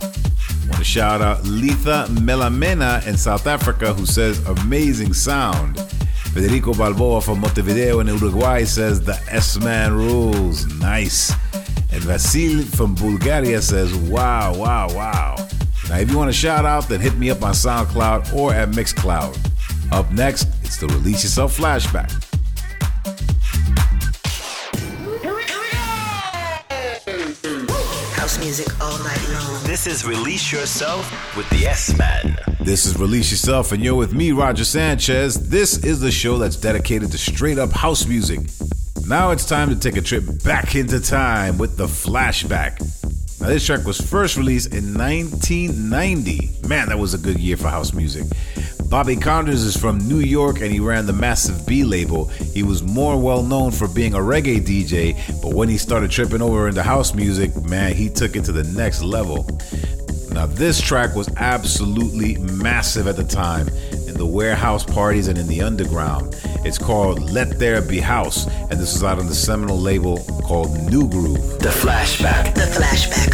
Want 0.01 0.77
to 0.77 0.85
shout 0.85 1.21
out 1.21 1.43
Litha 1.43 2.07
Melamena 2.07 3.07
in 3.07 3.19
South 3.19 3.47
Africa 3.47 3.93
who 3.93 4.07
says 4.07 4.43
amazing 4.47 5.13
sound. 5.13 5.79
Federico 6.33 6.73
Balboa 6.73 7.21
from 7.21 7.41
Montevideo 7.41 8.01
in 8.01 8.07
Uruguay 8.07 8.65
says 8.65 9.03
the 9.03 9.21
S-Man 9.29 9.93
rules. 9.93 10.65
Nice. 10.81 11.33
And 11.93 12.03
Vasil 12.03 12.65
from 12.65 12.95
Bulgaria 12.95 13.61
says, 13.61 13.95
wow, 13.95 14.57
wow, 14.57 14.89
wow. 14.95 15.37
Now, 15.91 15.99
if 15.99 16.11
you 16.11 16.17
want 16.17 16.31
to 16.31 16.39
shout 16.39 16.65
out, 16.65 16.89
then 16.89 17.01
hit 17.01 17.19
me 17.19 17.29
up 17.29 17.43
on 17.43 17.53
SoundCloud 17.53 18.35
or 18.35 18.55
at 18.55 18.71
Mixcloud. 18.71 19.37
Up 19.93 20.11
next, 20.11 20.49
the 20.83 20.89
Release 20.95 21.23
Yourself 21.23 21.57
Flashback. 21.57 22.11
House 28.17 28.39
music 28.41 28.81
all 28.81 28.99
night 28.99 29.29
long. 29.29 29.63
This 29.63 29.87
is 29.87 30.05
Release 30.05 30.51
Yourself 30.51 31.37
with 31.37 31.49
the 31.51 31.67
S 31.67 31.97
Man. 31.97 32.37
This 32.63 32.85
is 32.87 32.99
Release 32.99 33.31
Yourself, 33.31 33.71
and 33.71 33.81
you're 33.85 33.95
with 33.95 34.13
me, 34.13 34.33
Roger 34.33 34.65
Sanchez. 34.65 35.49
This 35.49 35.85
is 35.85 36.01
the 36.01 36.11
show 36.11 36.37
that's 36.39 36.57
dedicated 36.57 37.13
to 37.13 37.19
straight 37.19 37.59
up 37.59 37.71
house 37.71 38.07
music. 38.07 38.41
Now 39.07 39.31
it's 39.31 39.47
time 39.47 39.69
to 39.69 39.77
take 39.77 39.97
a 39.97 40.03
trip 40.03 40.25
back 40.43 40.75
into 40.75 40.99
time 40.99 41.59
with 41.59 41.77
the 41.77 41.87
flashback. 41.87 42.81
Now, 43.41 43.49
this 43.49 43.67
track 43.67 43.85
was 43.85 44.01
first 44.01 44.37
released 44.37 44.73
in 44.73 44.95
1990. 44.95 46.69
Man, 46.69 46.89
that 46.89 46.99
was 46.99 47.15
a 47.15 47.19
good 47.19 47.39
year 47.39 47.57
for 47.57 47.69
house 47.69 47.93
music. 47.93 48.25
Bobby 48.93 49.17
Konders 49.17 49.65
is 49.65 49.75
from 49.75 49.97
New 50.07 50.19
York 50.19 50.61
and 50.61 50.71
he 50.71 50.79
ran 50.79 51.07
the 51.07 51.15
Massive 51.15 51.65
B 51.67 51.83
label. 51.83 52.27
He 52.27 52.63
was 52.63 52.83
more 52.83 53.19
well 53.19 53.43
known 53.43 53.71
for 53.71 53.89
being 53.89 54.13
a 54.13 54.19
reggae 54.19 54.61
DJ, 54.61 55.17
but 55.41 55.55
when 55.55 55.71
he 55.71 55.79
started 55.79 56.11
tripping 56.11 56.43
over 56.43 56.69
into 56.69 56.83
house 56.83 57.15
music, 57.15 57.57
man, 57.65 57.95
he 57.95 58.11
took 58.11 58.37
it 58.37 58.45
to 58.45 58.53
the 58.53 58.65
next 58.79 59.03
level. 59.03 59.49
Now, 60.33 60.45
this 60.45 60.79
track 60.79 61.15
was 61.15 61.31
absolutely 61.39 62.37
massive 62.37 63.07
at 63.07 63.17
the 63.17 63.25
time 63.25 63.69
in 64.07 64.13
the 64.13 64.27
warehouse 64.27 64.85
parties 64.85 65.27
and 65.27 65.39
in 65.39 65.49
the 65.49 65.63
underground. 65.63 66.37
It's 66.63 66.77
called 66.77 67.31
Let 67.31 67.59
There 67.59 67.81
Be 67.81 67.99
House, 67.99 68.47
and 68.47 68.73
this 68.73 68.95
is 68.95 69.03
out 69.03 69.19
on 69.19 69.27
the 69.27 69.35
seminal 69.35 69.81
label 69.81 70.19
called 70.45 70.71
Nu 70.91 71.09
Groove. 71.09 71.61
The 71.61 71.71
Flashback. 71.71 72.55
The 72.55 72.61
flashback. 72.61 73.33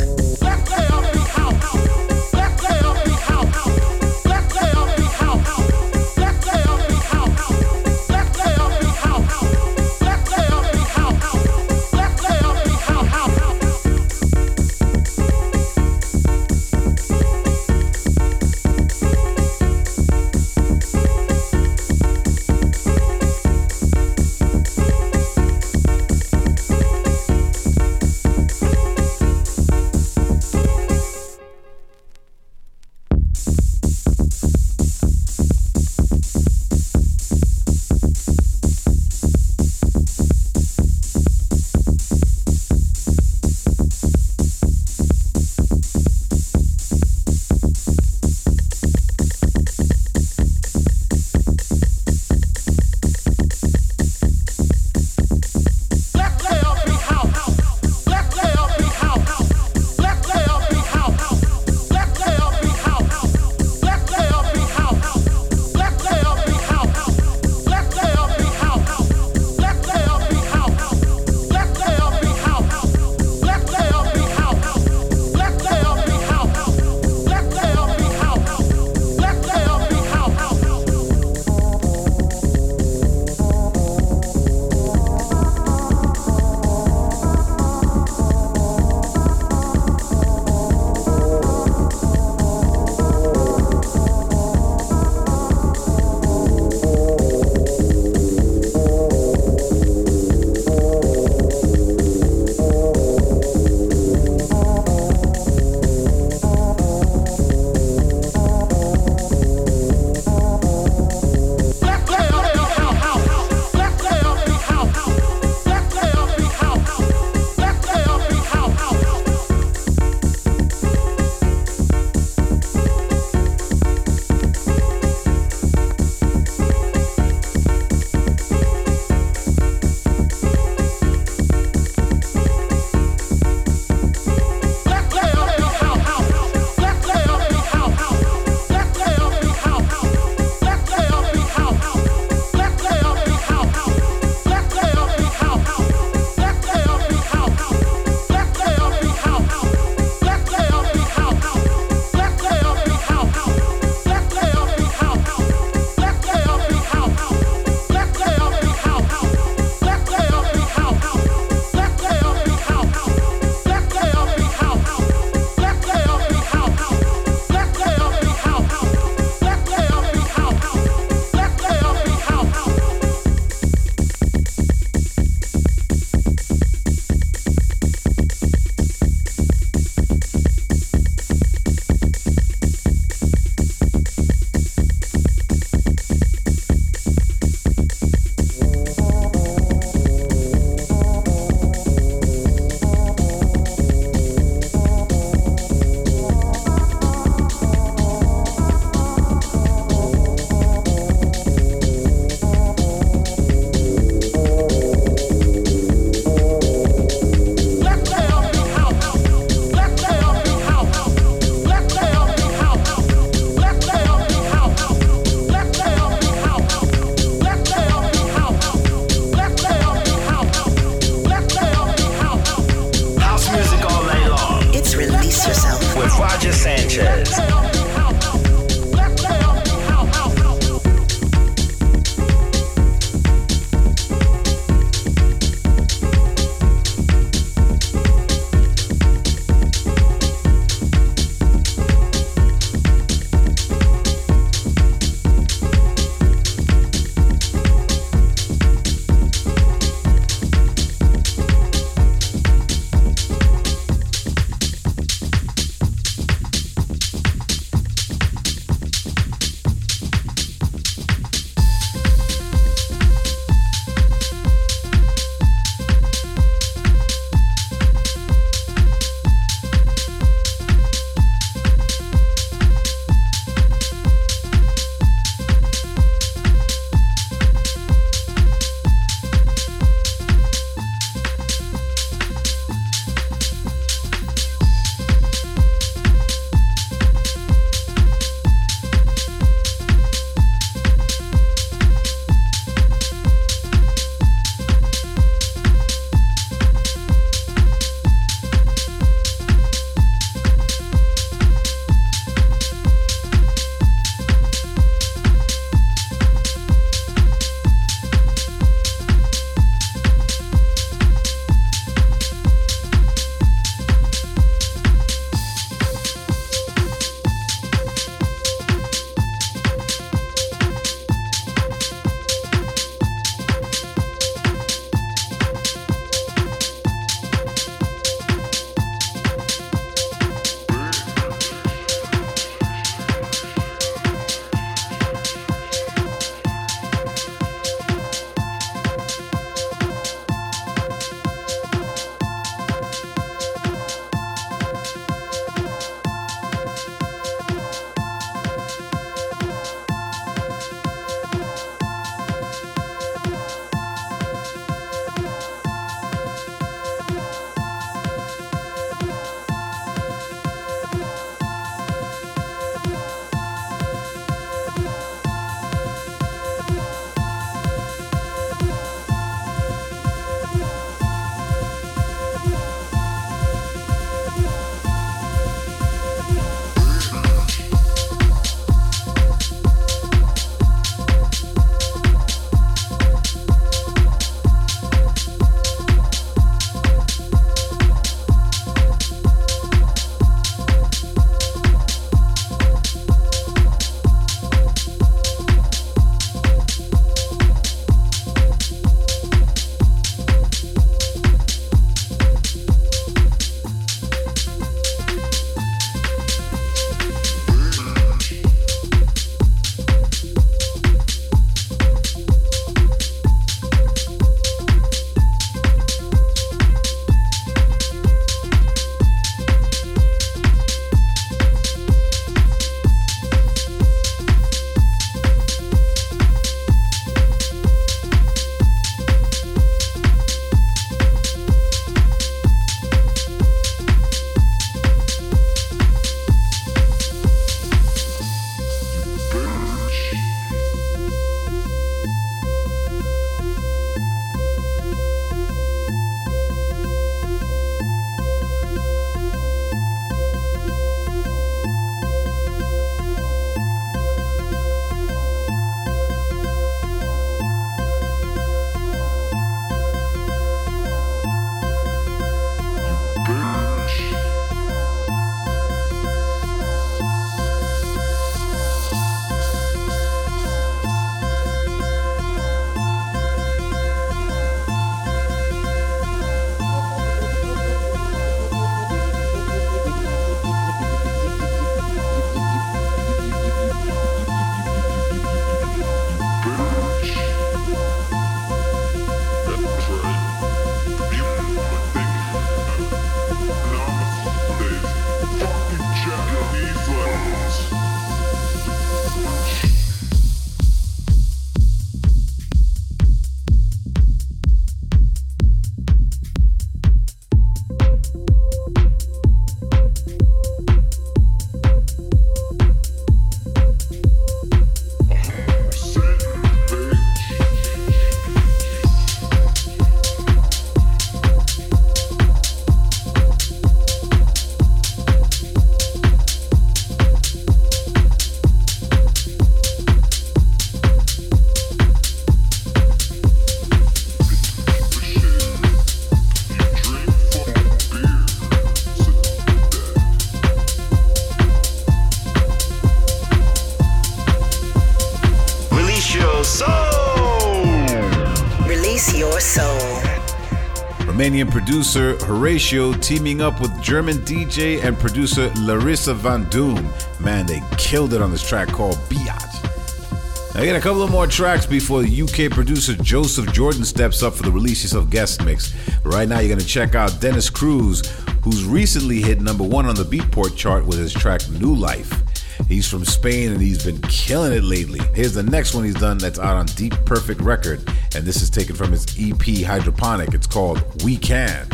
Romanian 551.18 551.50
producer 551.50 552.16
Horatio 552.26 552.92
teaming 552.92 553.40
up 553.40 553.60
with 553.60 553.82
German 553.82 554.18
DJ 554.18 554.80
and 554.84 554.96
producer 554.96 555.52
Larissa 555.56 556.14
Van 556.14 556.48
Doom. 556.48 556.88
Man, 557.18 557.44
they 557.44 557.60
killed 557.76 558.14
it 558.14 558.22
on 558.22 558.30
this 558.30 558.48
track 558.48 558.68
called 558.68 558.94
Biatch. 559.08 560.54
I 560.54 560.64
get 560.64 560.76
a 560.76 560.80
couple 560.80 561.02
of 561.02 561.10
more 561.10 561.26
tracks 561.26 561.66
before 561.66 562.02
UK 562.02 562.52
producer 562.52 562.94
Joseph 562.94 563.52
Jordan 563.52 563.84
steps 563.84 564.22
up 564.22 564.32
for 564.32 564.44
the 564.44 564.52
Release 564.52 564.92
of 564.94 565.10
guest 565.10 565.44
mix. 565.44 565.74
Right 566.04 566.28
now, 566.28 566.38
you're 566.38 566.50
going 566.50 566.60
to 566.60 566.64
check 566.64 566.94
out 566.94 567.20
Dennis 567.20 567.50
Cruz, 567.50 568.08
who's 568.44 568.64
recently 568.64 569.20
hit 569.20 569.40
number 569.40 569.64
one 569.64 569.86
on 569.86 569.96
the 569.96 570.04
Beatport 570.04 570.56
chart 570.56 570.86
with 570.86 570.98
his 570.98 571.12
track 571.12 571.40
New 571.50 571.74
Life. 571.74 572.27
He's 572.68 572.88
from 572.88 573.04
Spain 573.04 573.52
and 573.52 573.60
he's 573.60 573.82
been 573.82 574.00
killing 574.02 574.52
it 574.52 574.62
lately. 574.62 575.00
Here's 575.14 575.32
the 575.32 575.42
next 575.42 575.74
one 575.74 575.84
he's 575.84 575.94
done 575.94 576.18
that's 576.18 576.38
out 576.38 576.56
on 576.56 576.66
Deep 576.66 576.94
Perfect 577.06 577.40
Record, 577.40 577.80
and 578.14 578.24
this 578.24 578.42
is 578.42 578.50
taken 578.50 578.76
from 578.76 578.92
his 578.92 579.06
EP 579.18 579.64
Hydroponic. 579.64 580.34
It's 580.34 580.46
called 580.46 581.02
We 581.02 581.16
Can. 581.16 581.66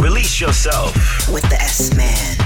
Release 0.00 0.40
yourself 0.40 0.94
with 1.28 1.42
the 1.50 1.60
S 1.60 1.94
Man. 1.94 2.39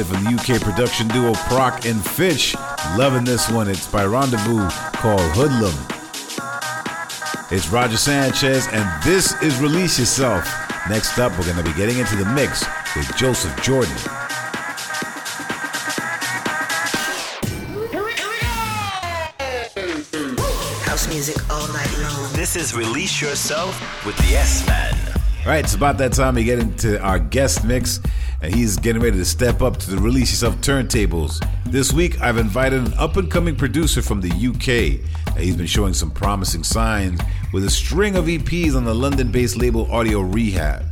A 0.00 0.04
from 0.04 0.24
the 0.24 0.30
UK 0.30 0.60
production 0.62 1.08
duo 1.08 1.34
Proc 1.48 1.84
and 1.84 2.04
Fitch. 2.04 2.54
Loving 2.96 3.24
this 3.24 3.50
one. 3.50 3.68
It's 3.68 3.86
by 3.86 4.04
Rendezvous 4.04 4.68
called 4.94 5.20
Hoodlum. 5.32 5.74
It's 7.50 7.68
Roger 7.68 7.96
Sanchez, 7.96 8.66
and 8.72 9.02
this 9.02 9.40
is 9.42 9.60
Release 9.60 9.98
Yourself. 9.98 10.44
Next 10.88 11.18
up, 11.18 11.32
we're 11.32 11.44
going 11.44 11.56
to 11.56 11.62
be 11.64 11.76
getting 11.76 11.98
into 11.98 12.16
the 12.16 12.24
mix 12.26 12.64
with 12.96 13.14
Joseph 13.16 13.54
Jordan. 13.62 13.94
House 20.84 21.08
music 21.08 21.36
all 21.50 21.66
night 21.72 21.98
long. 21.98 22.32
This 22.32 22.56
is 22.56 22.74
Release 22.74 23.20
Yourself 23.20 24.06
with 24.06 24.16
the 24.18 24.36
S 24.36 24.66
Man. 24.66 24.94
All 25.40 25.46
right, 25.46 25.64
it's 25.64 25.74
about 25.74 25.98
that 25.98 26.12
time 26.12 26.34
we 26.36 26.44
get 26.44 26.58
into 26.58 27.00
our 27.00 27.18
guest 27.18 27.64
mix, 27.64 27.98
and 28.42 28.54
he's 28.54 28.76
getting 28.76 29.02
ready 29.02 29.18
to 29.18 29.24
step 29.24 29.62
up 29.62 29.76
to 29.76 29.90
the 29.90 29.98
Release 29.98 30.30
Yourself 30.30 30.56
turntables. 30.56 31.46
This 31.66 31.92
week, 31.92 32.20
I've 32.20 32.38
invited 32.38 32.86
an 32.86 32.94
up 32.94 33.16
and 33.16 33.30
coming 33.30 33.54
producer 33.54 34.02
from 34.02 34.20
the 34.20 34.30
UK. 34.30 35.36
He's 35.36 35.56
been 35.56 35.66
showing 35.66 35.94
some 35.94 36.10
promising 36.10 36.64
signs 36.64 37.20
with 37.52 37.64
a 37.64 37.70
string 37.70 38.16
of 38.16 38.26
EPs 38.26 38.74
on 38.74 38.84
the 38.84 38.94
London 38.94 39.30
based 39.30 39.56
label 39.56 39.90
Audio 39.92 40.20
Rehab. 40.20 40.84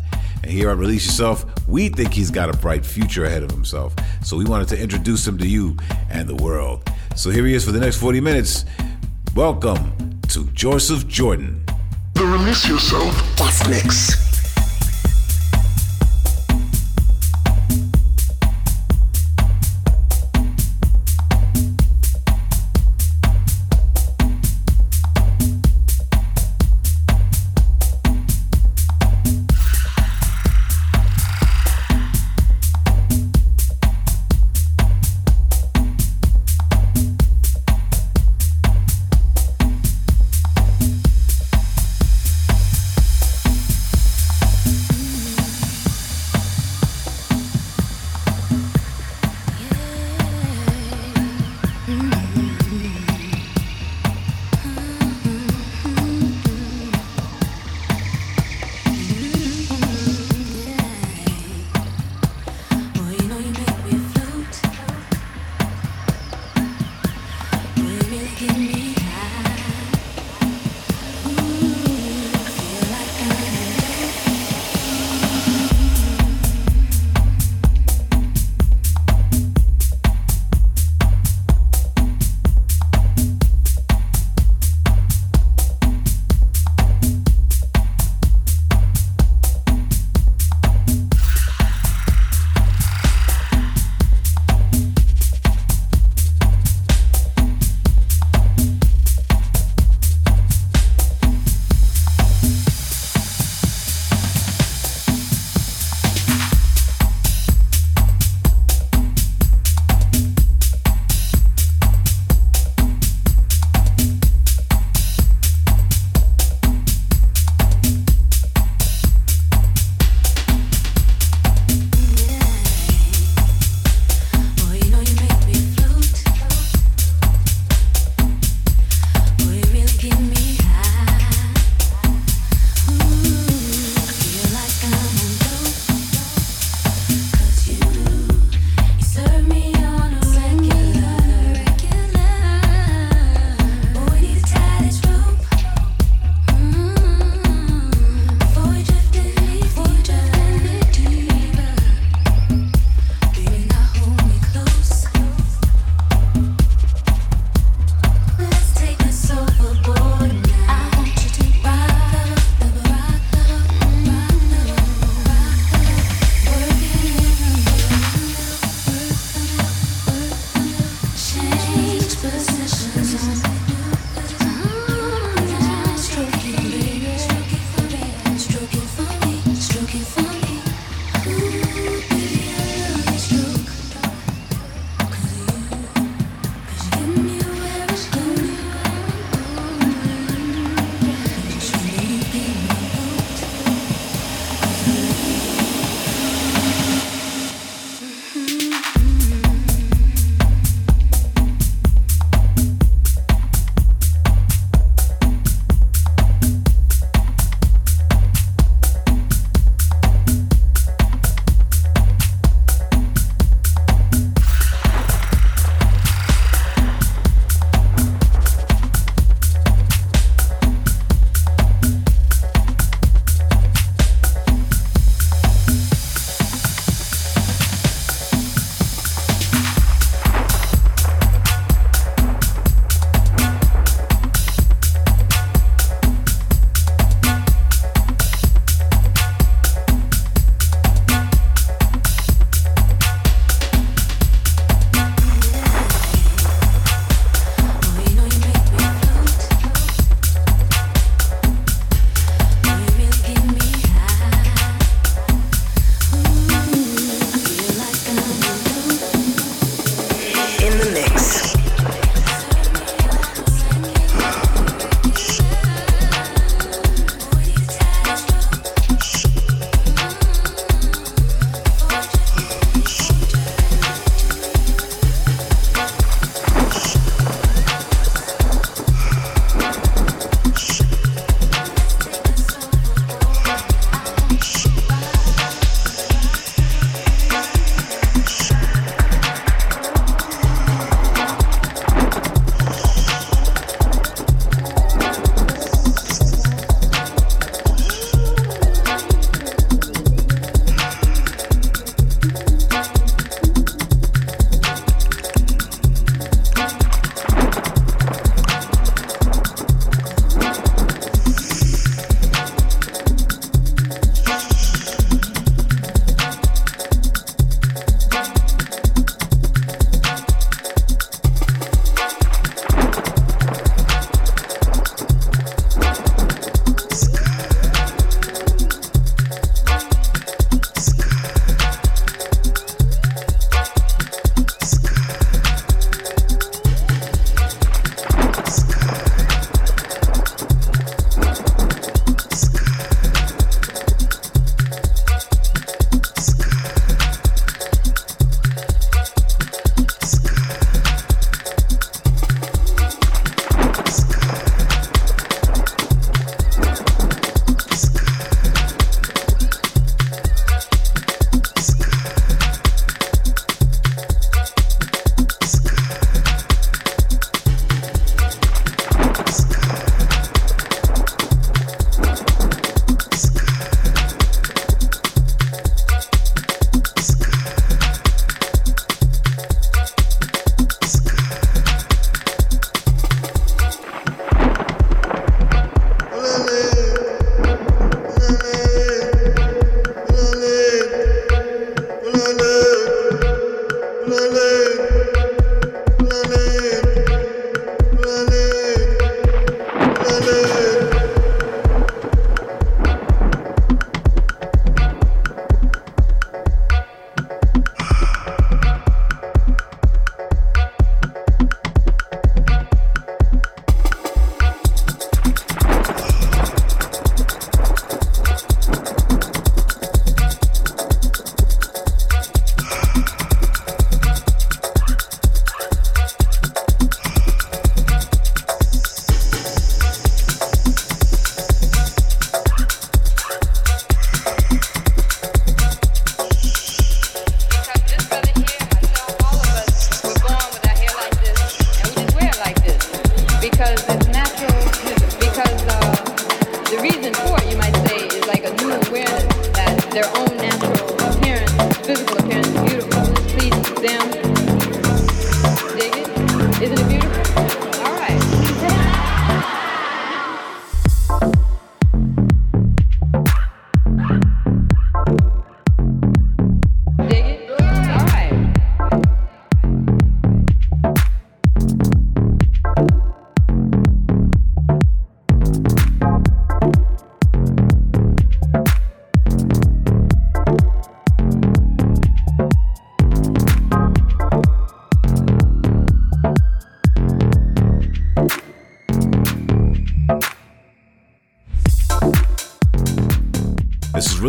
And 0.43 0.53
here 0.53 0.71
at 0.71 0.77
Release 0.77 1.07
Yourself, 1.07 1.45
we 1.67 1.89
think 1.89 2.13
he's 2.13 2.31
got 2.31 2.49
a 2.49 2.57
bright 2.59 2.85
future 2.85 3.25
ahead 3.25 3.43
of 3.43 3.51
himself. 3.51 3.95
So 4.23 4.37
we 4.37 4.45
wanted 4.45 4.69
to 4.69 4.81
introduce 4.81 5.27
him 5.27 5.39
to 5.39 5.47
you 5.47 5.77
and 6.11 6.29
the 6.29 6.37
world. 6.37 6.89
So 7.17 7.31
here 7.31 7.47
he 7.47 7.55
is 7.55 7.65
for 7.65 7.73
the 7.73 7.81
next 7.81 7.97
40 7.97 8.21
minutes. 8.21 8.65
Welcome 9.35 10.21
to 10.29 10.45
Joseph 10.53 11.09
Jordan. 11.09 11.65
The 12.15 12.25
Release 12.25 12.69
Yourself 12.69 13.15
Guest 13.37 13.69
mix. 13.69 14.28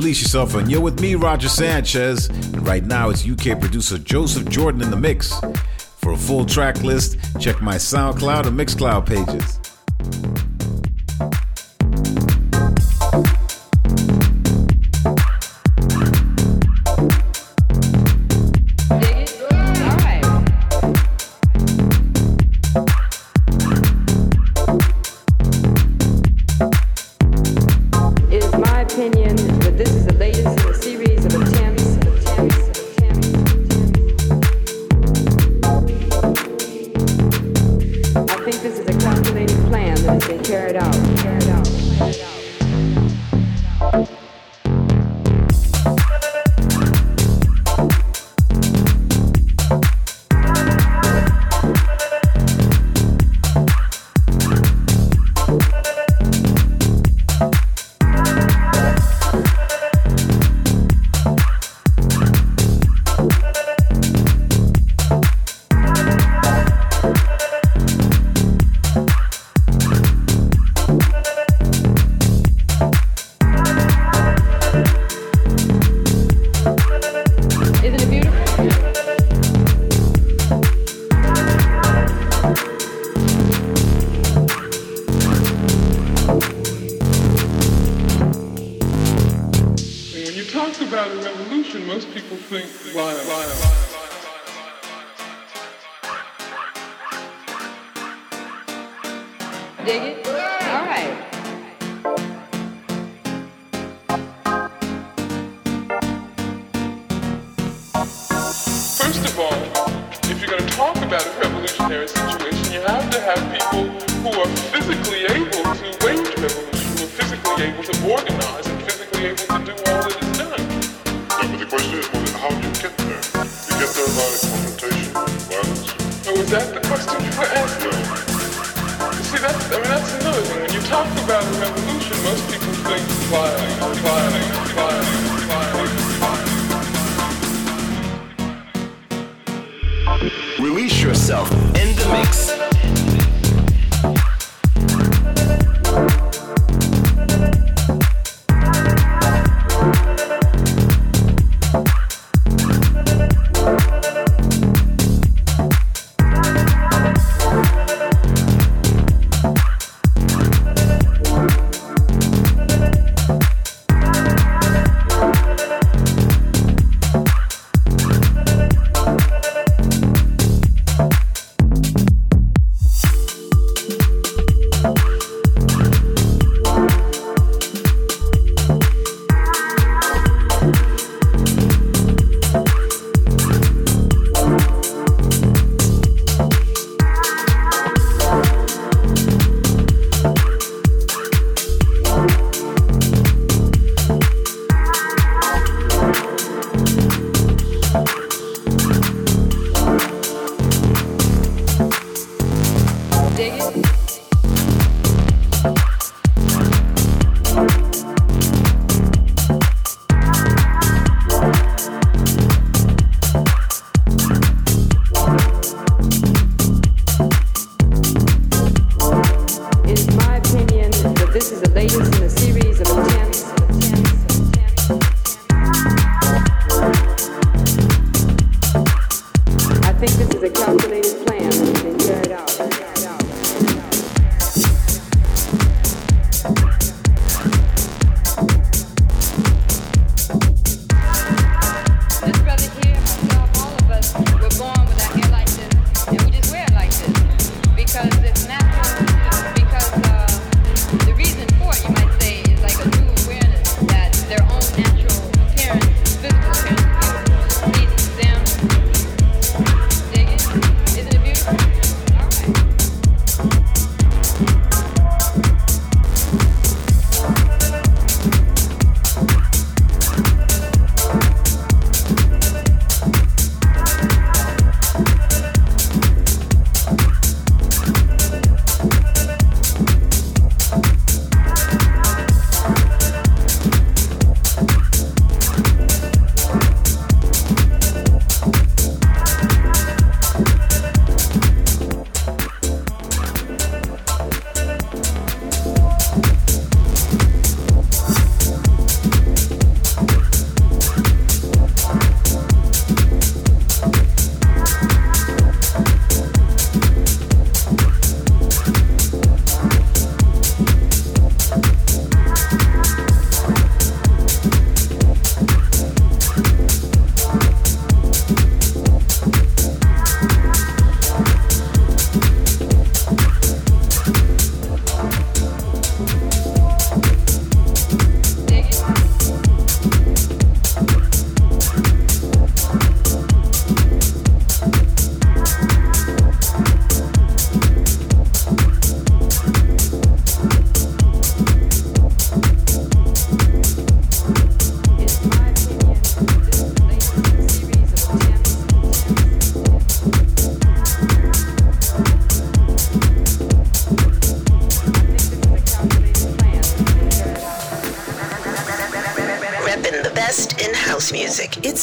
Yourself, 0.10 0.56
and 0.56 0.72
you're 0.72 0.82
with 0.82 1.00
me, 1.00 1.14
Roger 1.14 1.50
Sanchez. 1.50 2.30
And 2.30 2.66
right 2.66 2.84
now, 2.84 3.10
it's 3.12 3.28
UK 3.28 3.60
producer 3.60 4.00
Joseph 4.00 4.50
Jordan 4.50 4.82
in 4.82 4.90
the 4.90 4.98
mix. 4.98 5.40
For 5.98 6.14
a 6.14 6.18
full 6.18 6.46
track 6.46 6.82
list, 6.82 7.18
check 7.40 7.62
my 7.62 7.76
SoundCloud 7.76 8.48
and 8.48 8.60
Mixcloud 8.60 9.06
pages. 9.06 9.59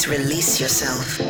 Release 0.08 0.60
Yourself. 0.60 1.25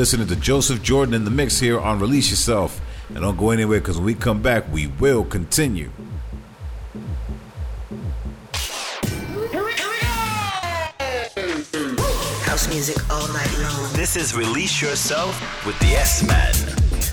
Listening 0.00 0.26
to 0.26 0.36
Joseph 0.36 0.80
Jordan 0.82 1.12
in 1.12 1.24
the 1.26 1.30
mix 1.30 1.60
here 1.60 1.78
on 1.78 2.00
Release 2.00 2.30
Yourself. 2.30 2.80
And 3.10 3.18
don't 3.18 3.36
go 3.36 3.50
anywhere 3.50 3.80
because 3.80 3.98
when 3.98 4.06
we 4.06 4.14
come 4.14 4.40
back, 4.40 4.64
we 4.72 4.86
will 4.86 5.24
continue. 5.26 5.90
House 12.46 12.66
music 12.70 12.96
all 13.10 13.28
night 13.28 13.58
long. 13.58 13.92
This 13.92 14.16
is 14.16 14.34
Release 14.34 14.80
Yourself 14.80 15.66
with 15.66 15.78
the 15.80 15.88
S 15.88 16.26
Man. 16.26 16.50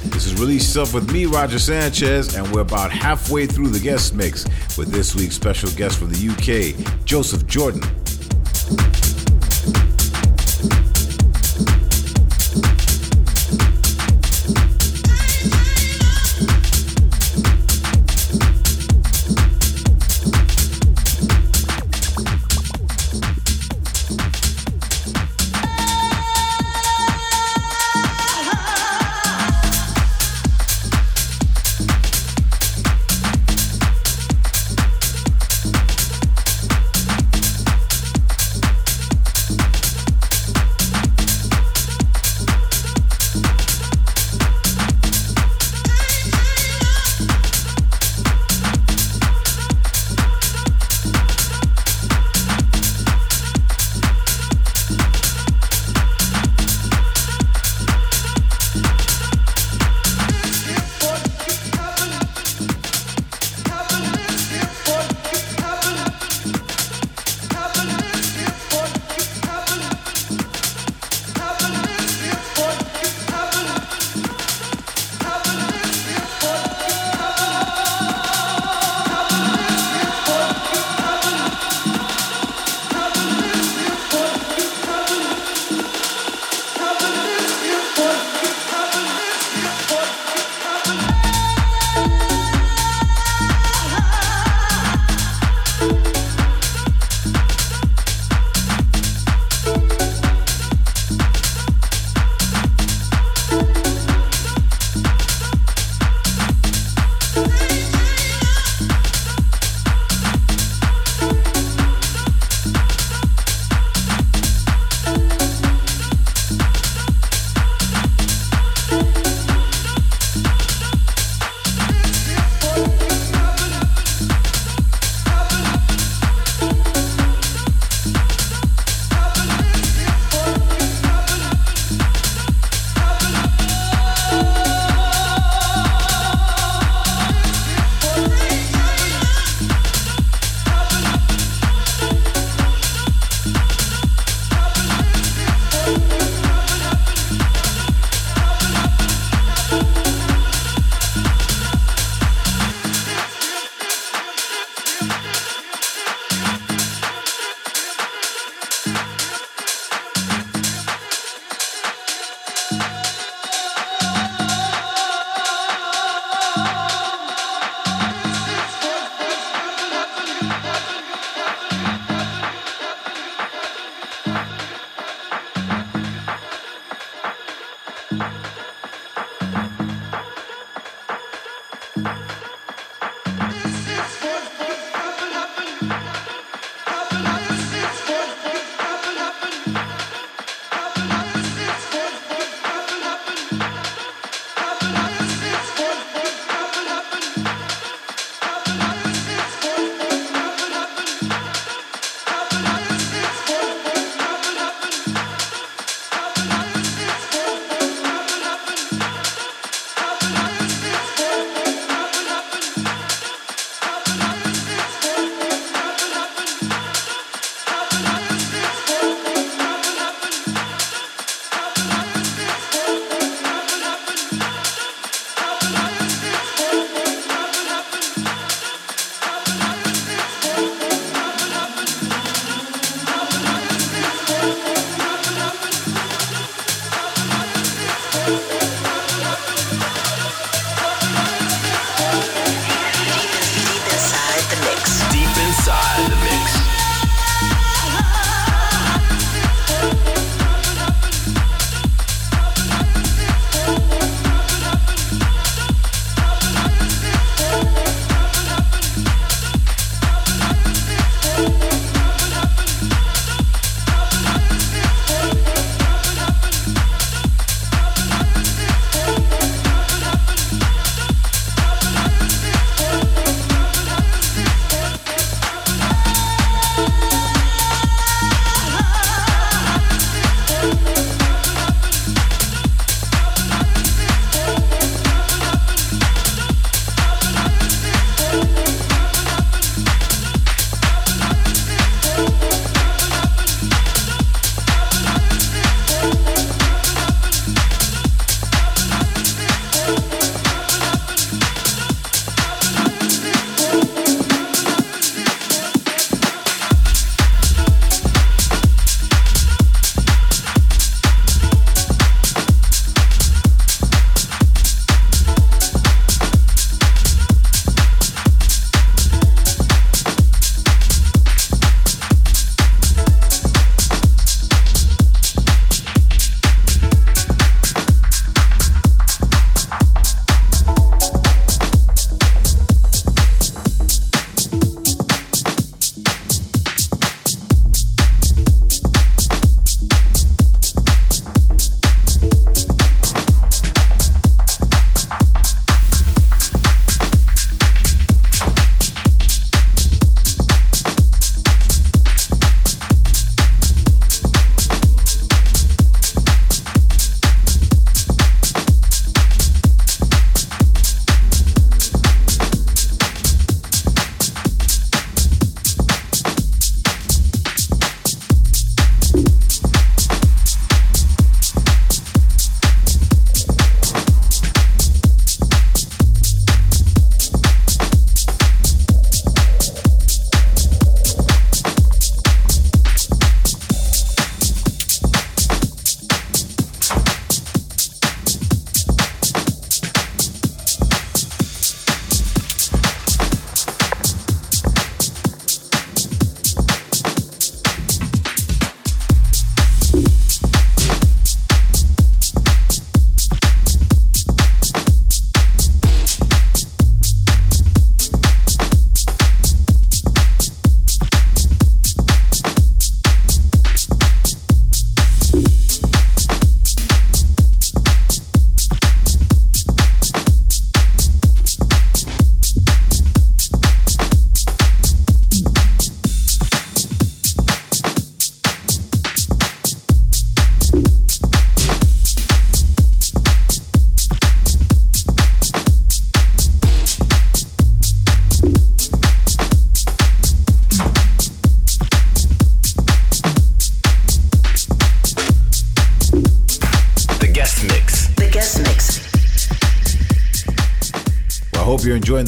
This 0.09 0.25
is 0.25 0.39
Release 0.39 0.63
Yourself 0.63 0.93
with 0.93 1.11
me, 1.11 1.25
Roger 1.25 1.59
Sanchez, 1.59 2.35
and 2.35 2.49
we're 2.53 2.61
about 2.61 2.93
halfway 2.93 3.47
through 3.47 3.67
the 3.67 3.81
guest 3.81 4.15
mix 4.15 4.45
with 4.77 4.93
this 4.93 5.13
week's 5.13 5.35
special 5.35 5.69
guest 5.71 5.99
from 5.99 6.09
the 6.09 6.29
UK, 6.29 7.03
Joseph 7.03 7.45
Jordan. 7.47 7.81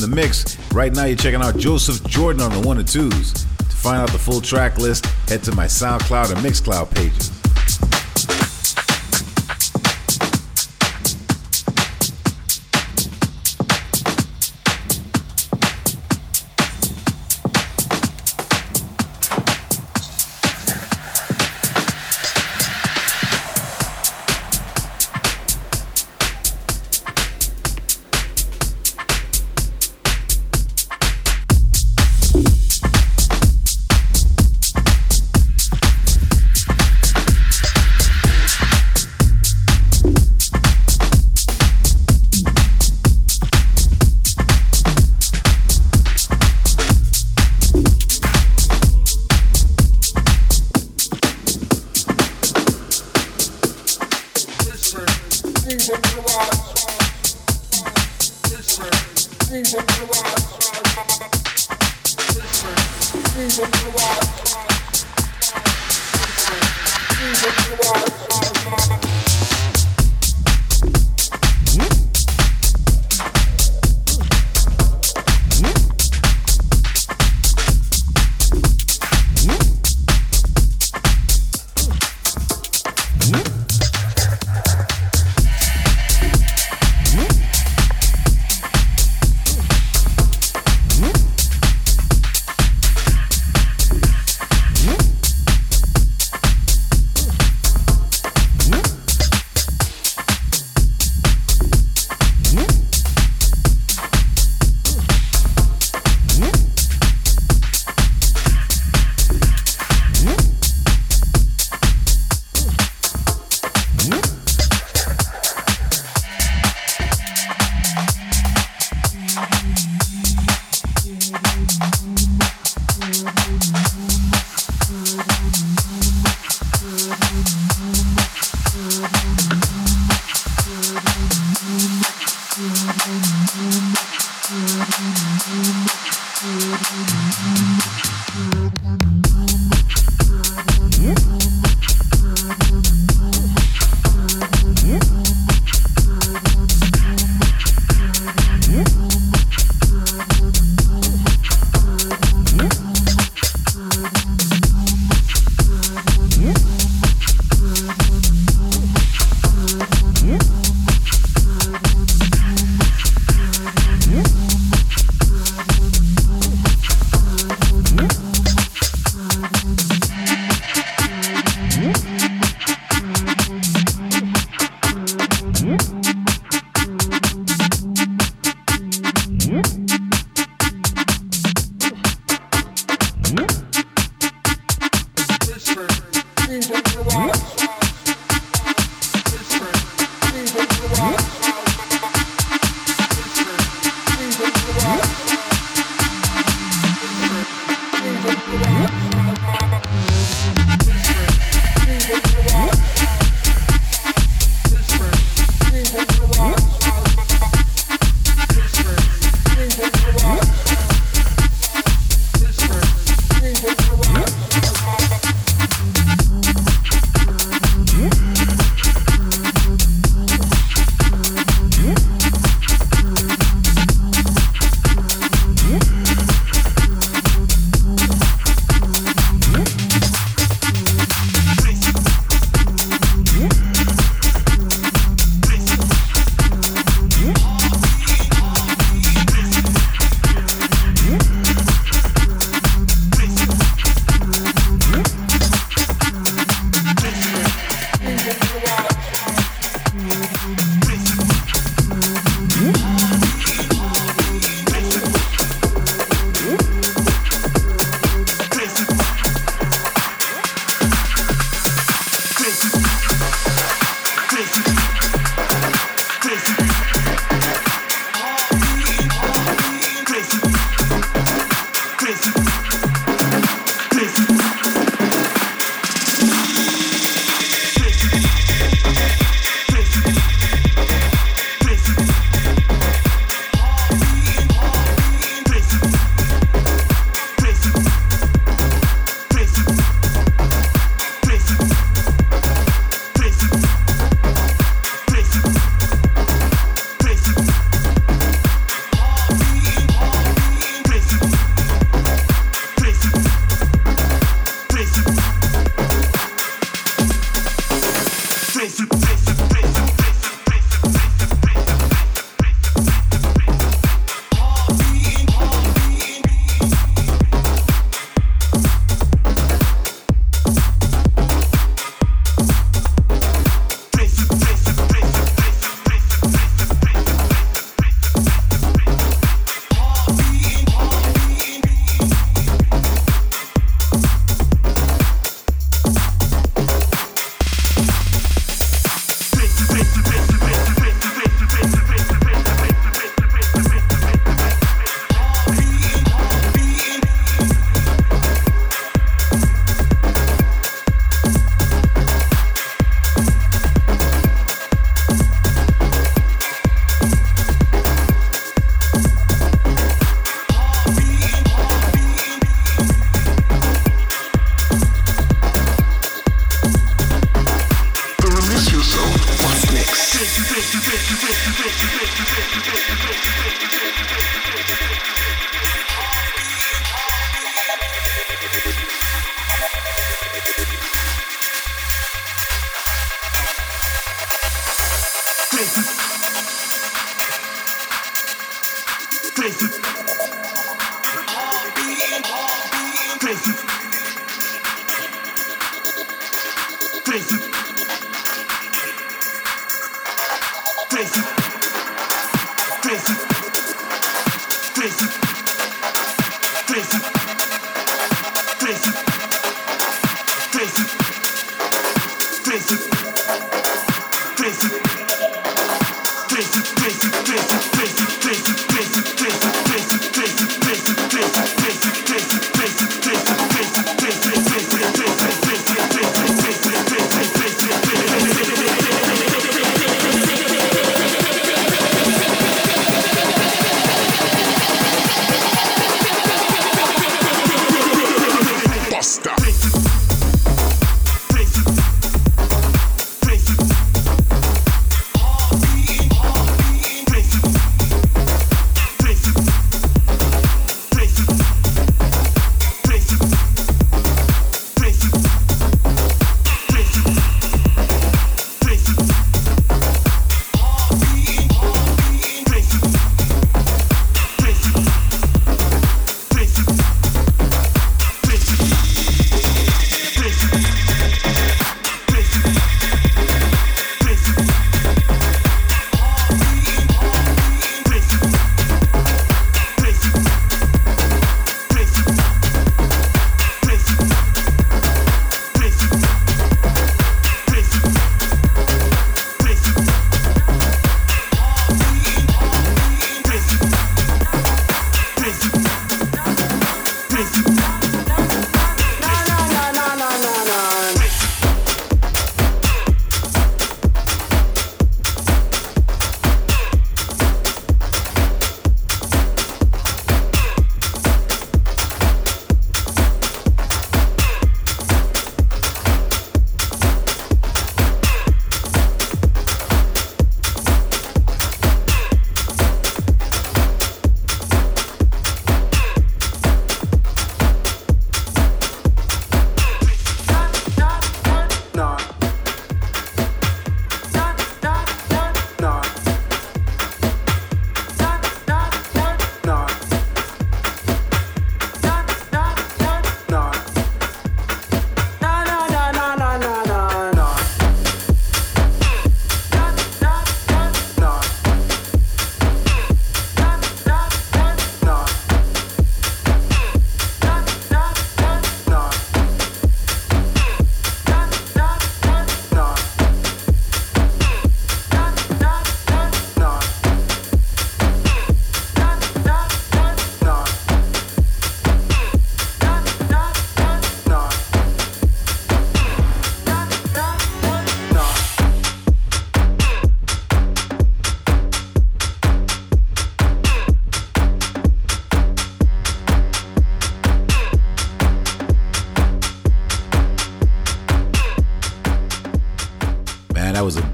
Mix. 0.10 0.58
Right 0.74 0.94
now, 0.94 1.06
you're 1.06 1.18
checking 1.18 1.42
out 1.42 1.58
Joseph 1.58 2.04
Jordan 2.08 2.42
on 2.42 2.52
the 2.52 2.68
one 2.68 2.78
and 2.78 2.88
twos. 2.88 3.34
To 3.34 3.76
find 3.76 4.02
out 4.02 4.12
the 4.12 4.20
full 4.20 4.42
track 4.42 4.78
list, 4.78 5.06
head 5.30 5.44
to 5.44 5.52
my 5.54 5.66
SoundCloud 5.66 6.32
and 6.32 6.40
Mixcloud 6.40 6.94
pages. 6.94 7.29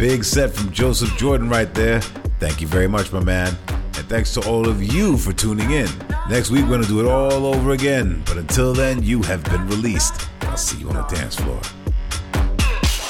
Big 0.06 0.24
set 0.24 0.52
from 0.52 0.72
Joseph 0.72 1.18
Jordan 1.18 1.50
right 1.50 1.74
there. 1.74 2.00
Thank 2.40 2.62
you 2.62 2.68
very 2.68 2.88
much, 2.88 3.12
my 3.12 3.24
man. 3.24 3.58
And 3.70 4.08
thanks 4.08 4.36
to 4.36 4.48
all 4.48 4.70
of 4.70 4.84
you 4.84 5.18
for 5.18 5.34
tuning 5.34 5.72
in. 5.72 5.90
Next 6.30 6.52
week, 6.52 6.62
we're 6.62 6.70
going 6.70 6.84
to 6.84 6.88
do 6.88 7.00
it 7.00 7.08
all 7.08 7.48
over 7.48 7.72
again. 7.72 8.22
But 8.28 8.38
until 8.38 8.72
then, 8.72 9.02
you 9.02 9.24
have 9.24 9.44
been 9.46 9.66
released. 9.66 10.30
I'll 10.42 10.58
see 10.58 10.78
you 10.78 10.90
on 10.90 10.96
the 10.98 11.02
dance 11.06 11.38
floor. 11.38 11.60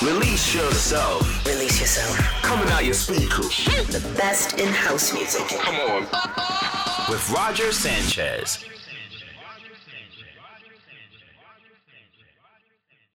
Release 0.09 0.55
yourself. 0.55 1.45
Release 1.45 1.81
yourself. 1.81 2.17
Coming 2.43 2.69
out 2.69 2.85
your 2.85 2.93
speakers. 2.93 3.65
The 3.87 3.99
best 4.15 4.57
in 4.57 4.69
house 4.69 5.13
music. 5.13 5.49
Come 5.49 5.75
on. 5.75 6.03
With 7.09 7.29
Roger 7.29 7.73
Sanchez. 7.73 8.63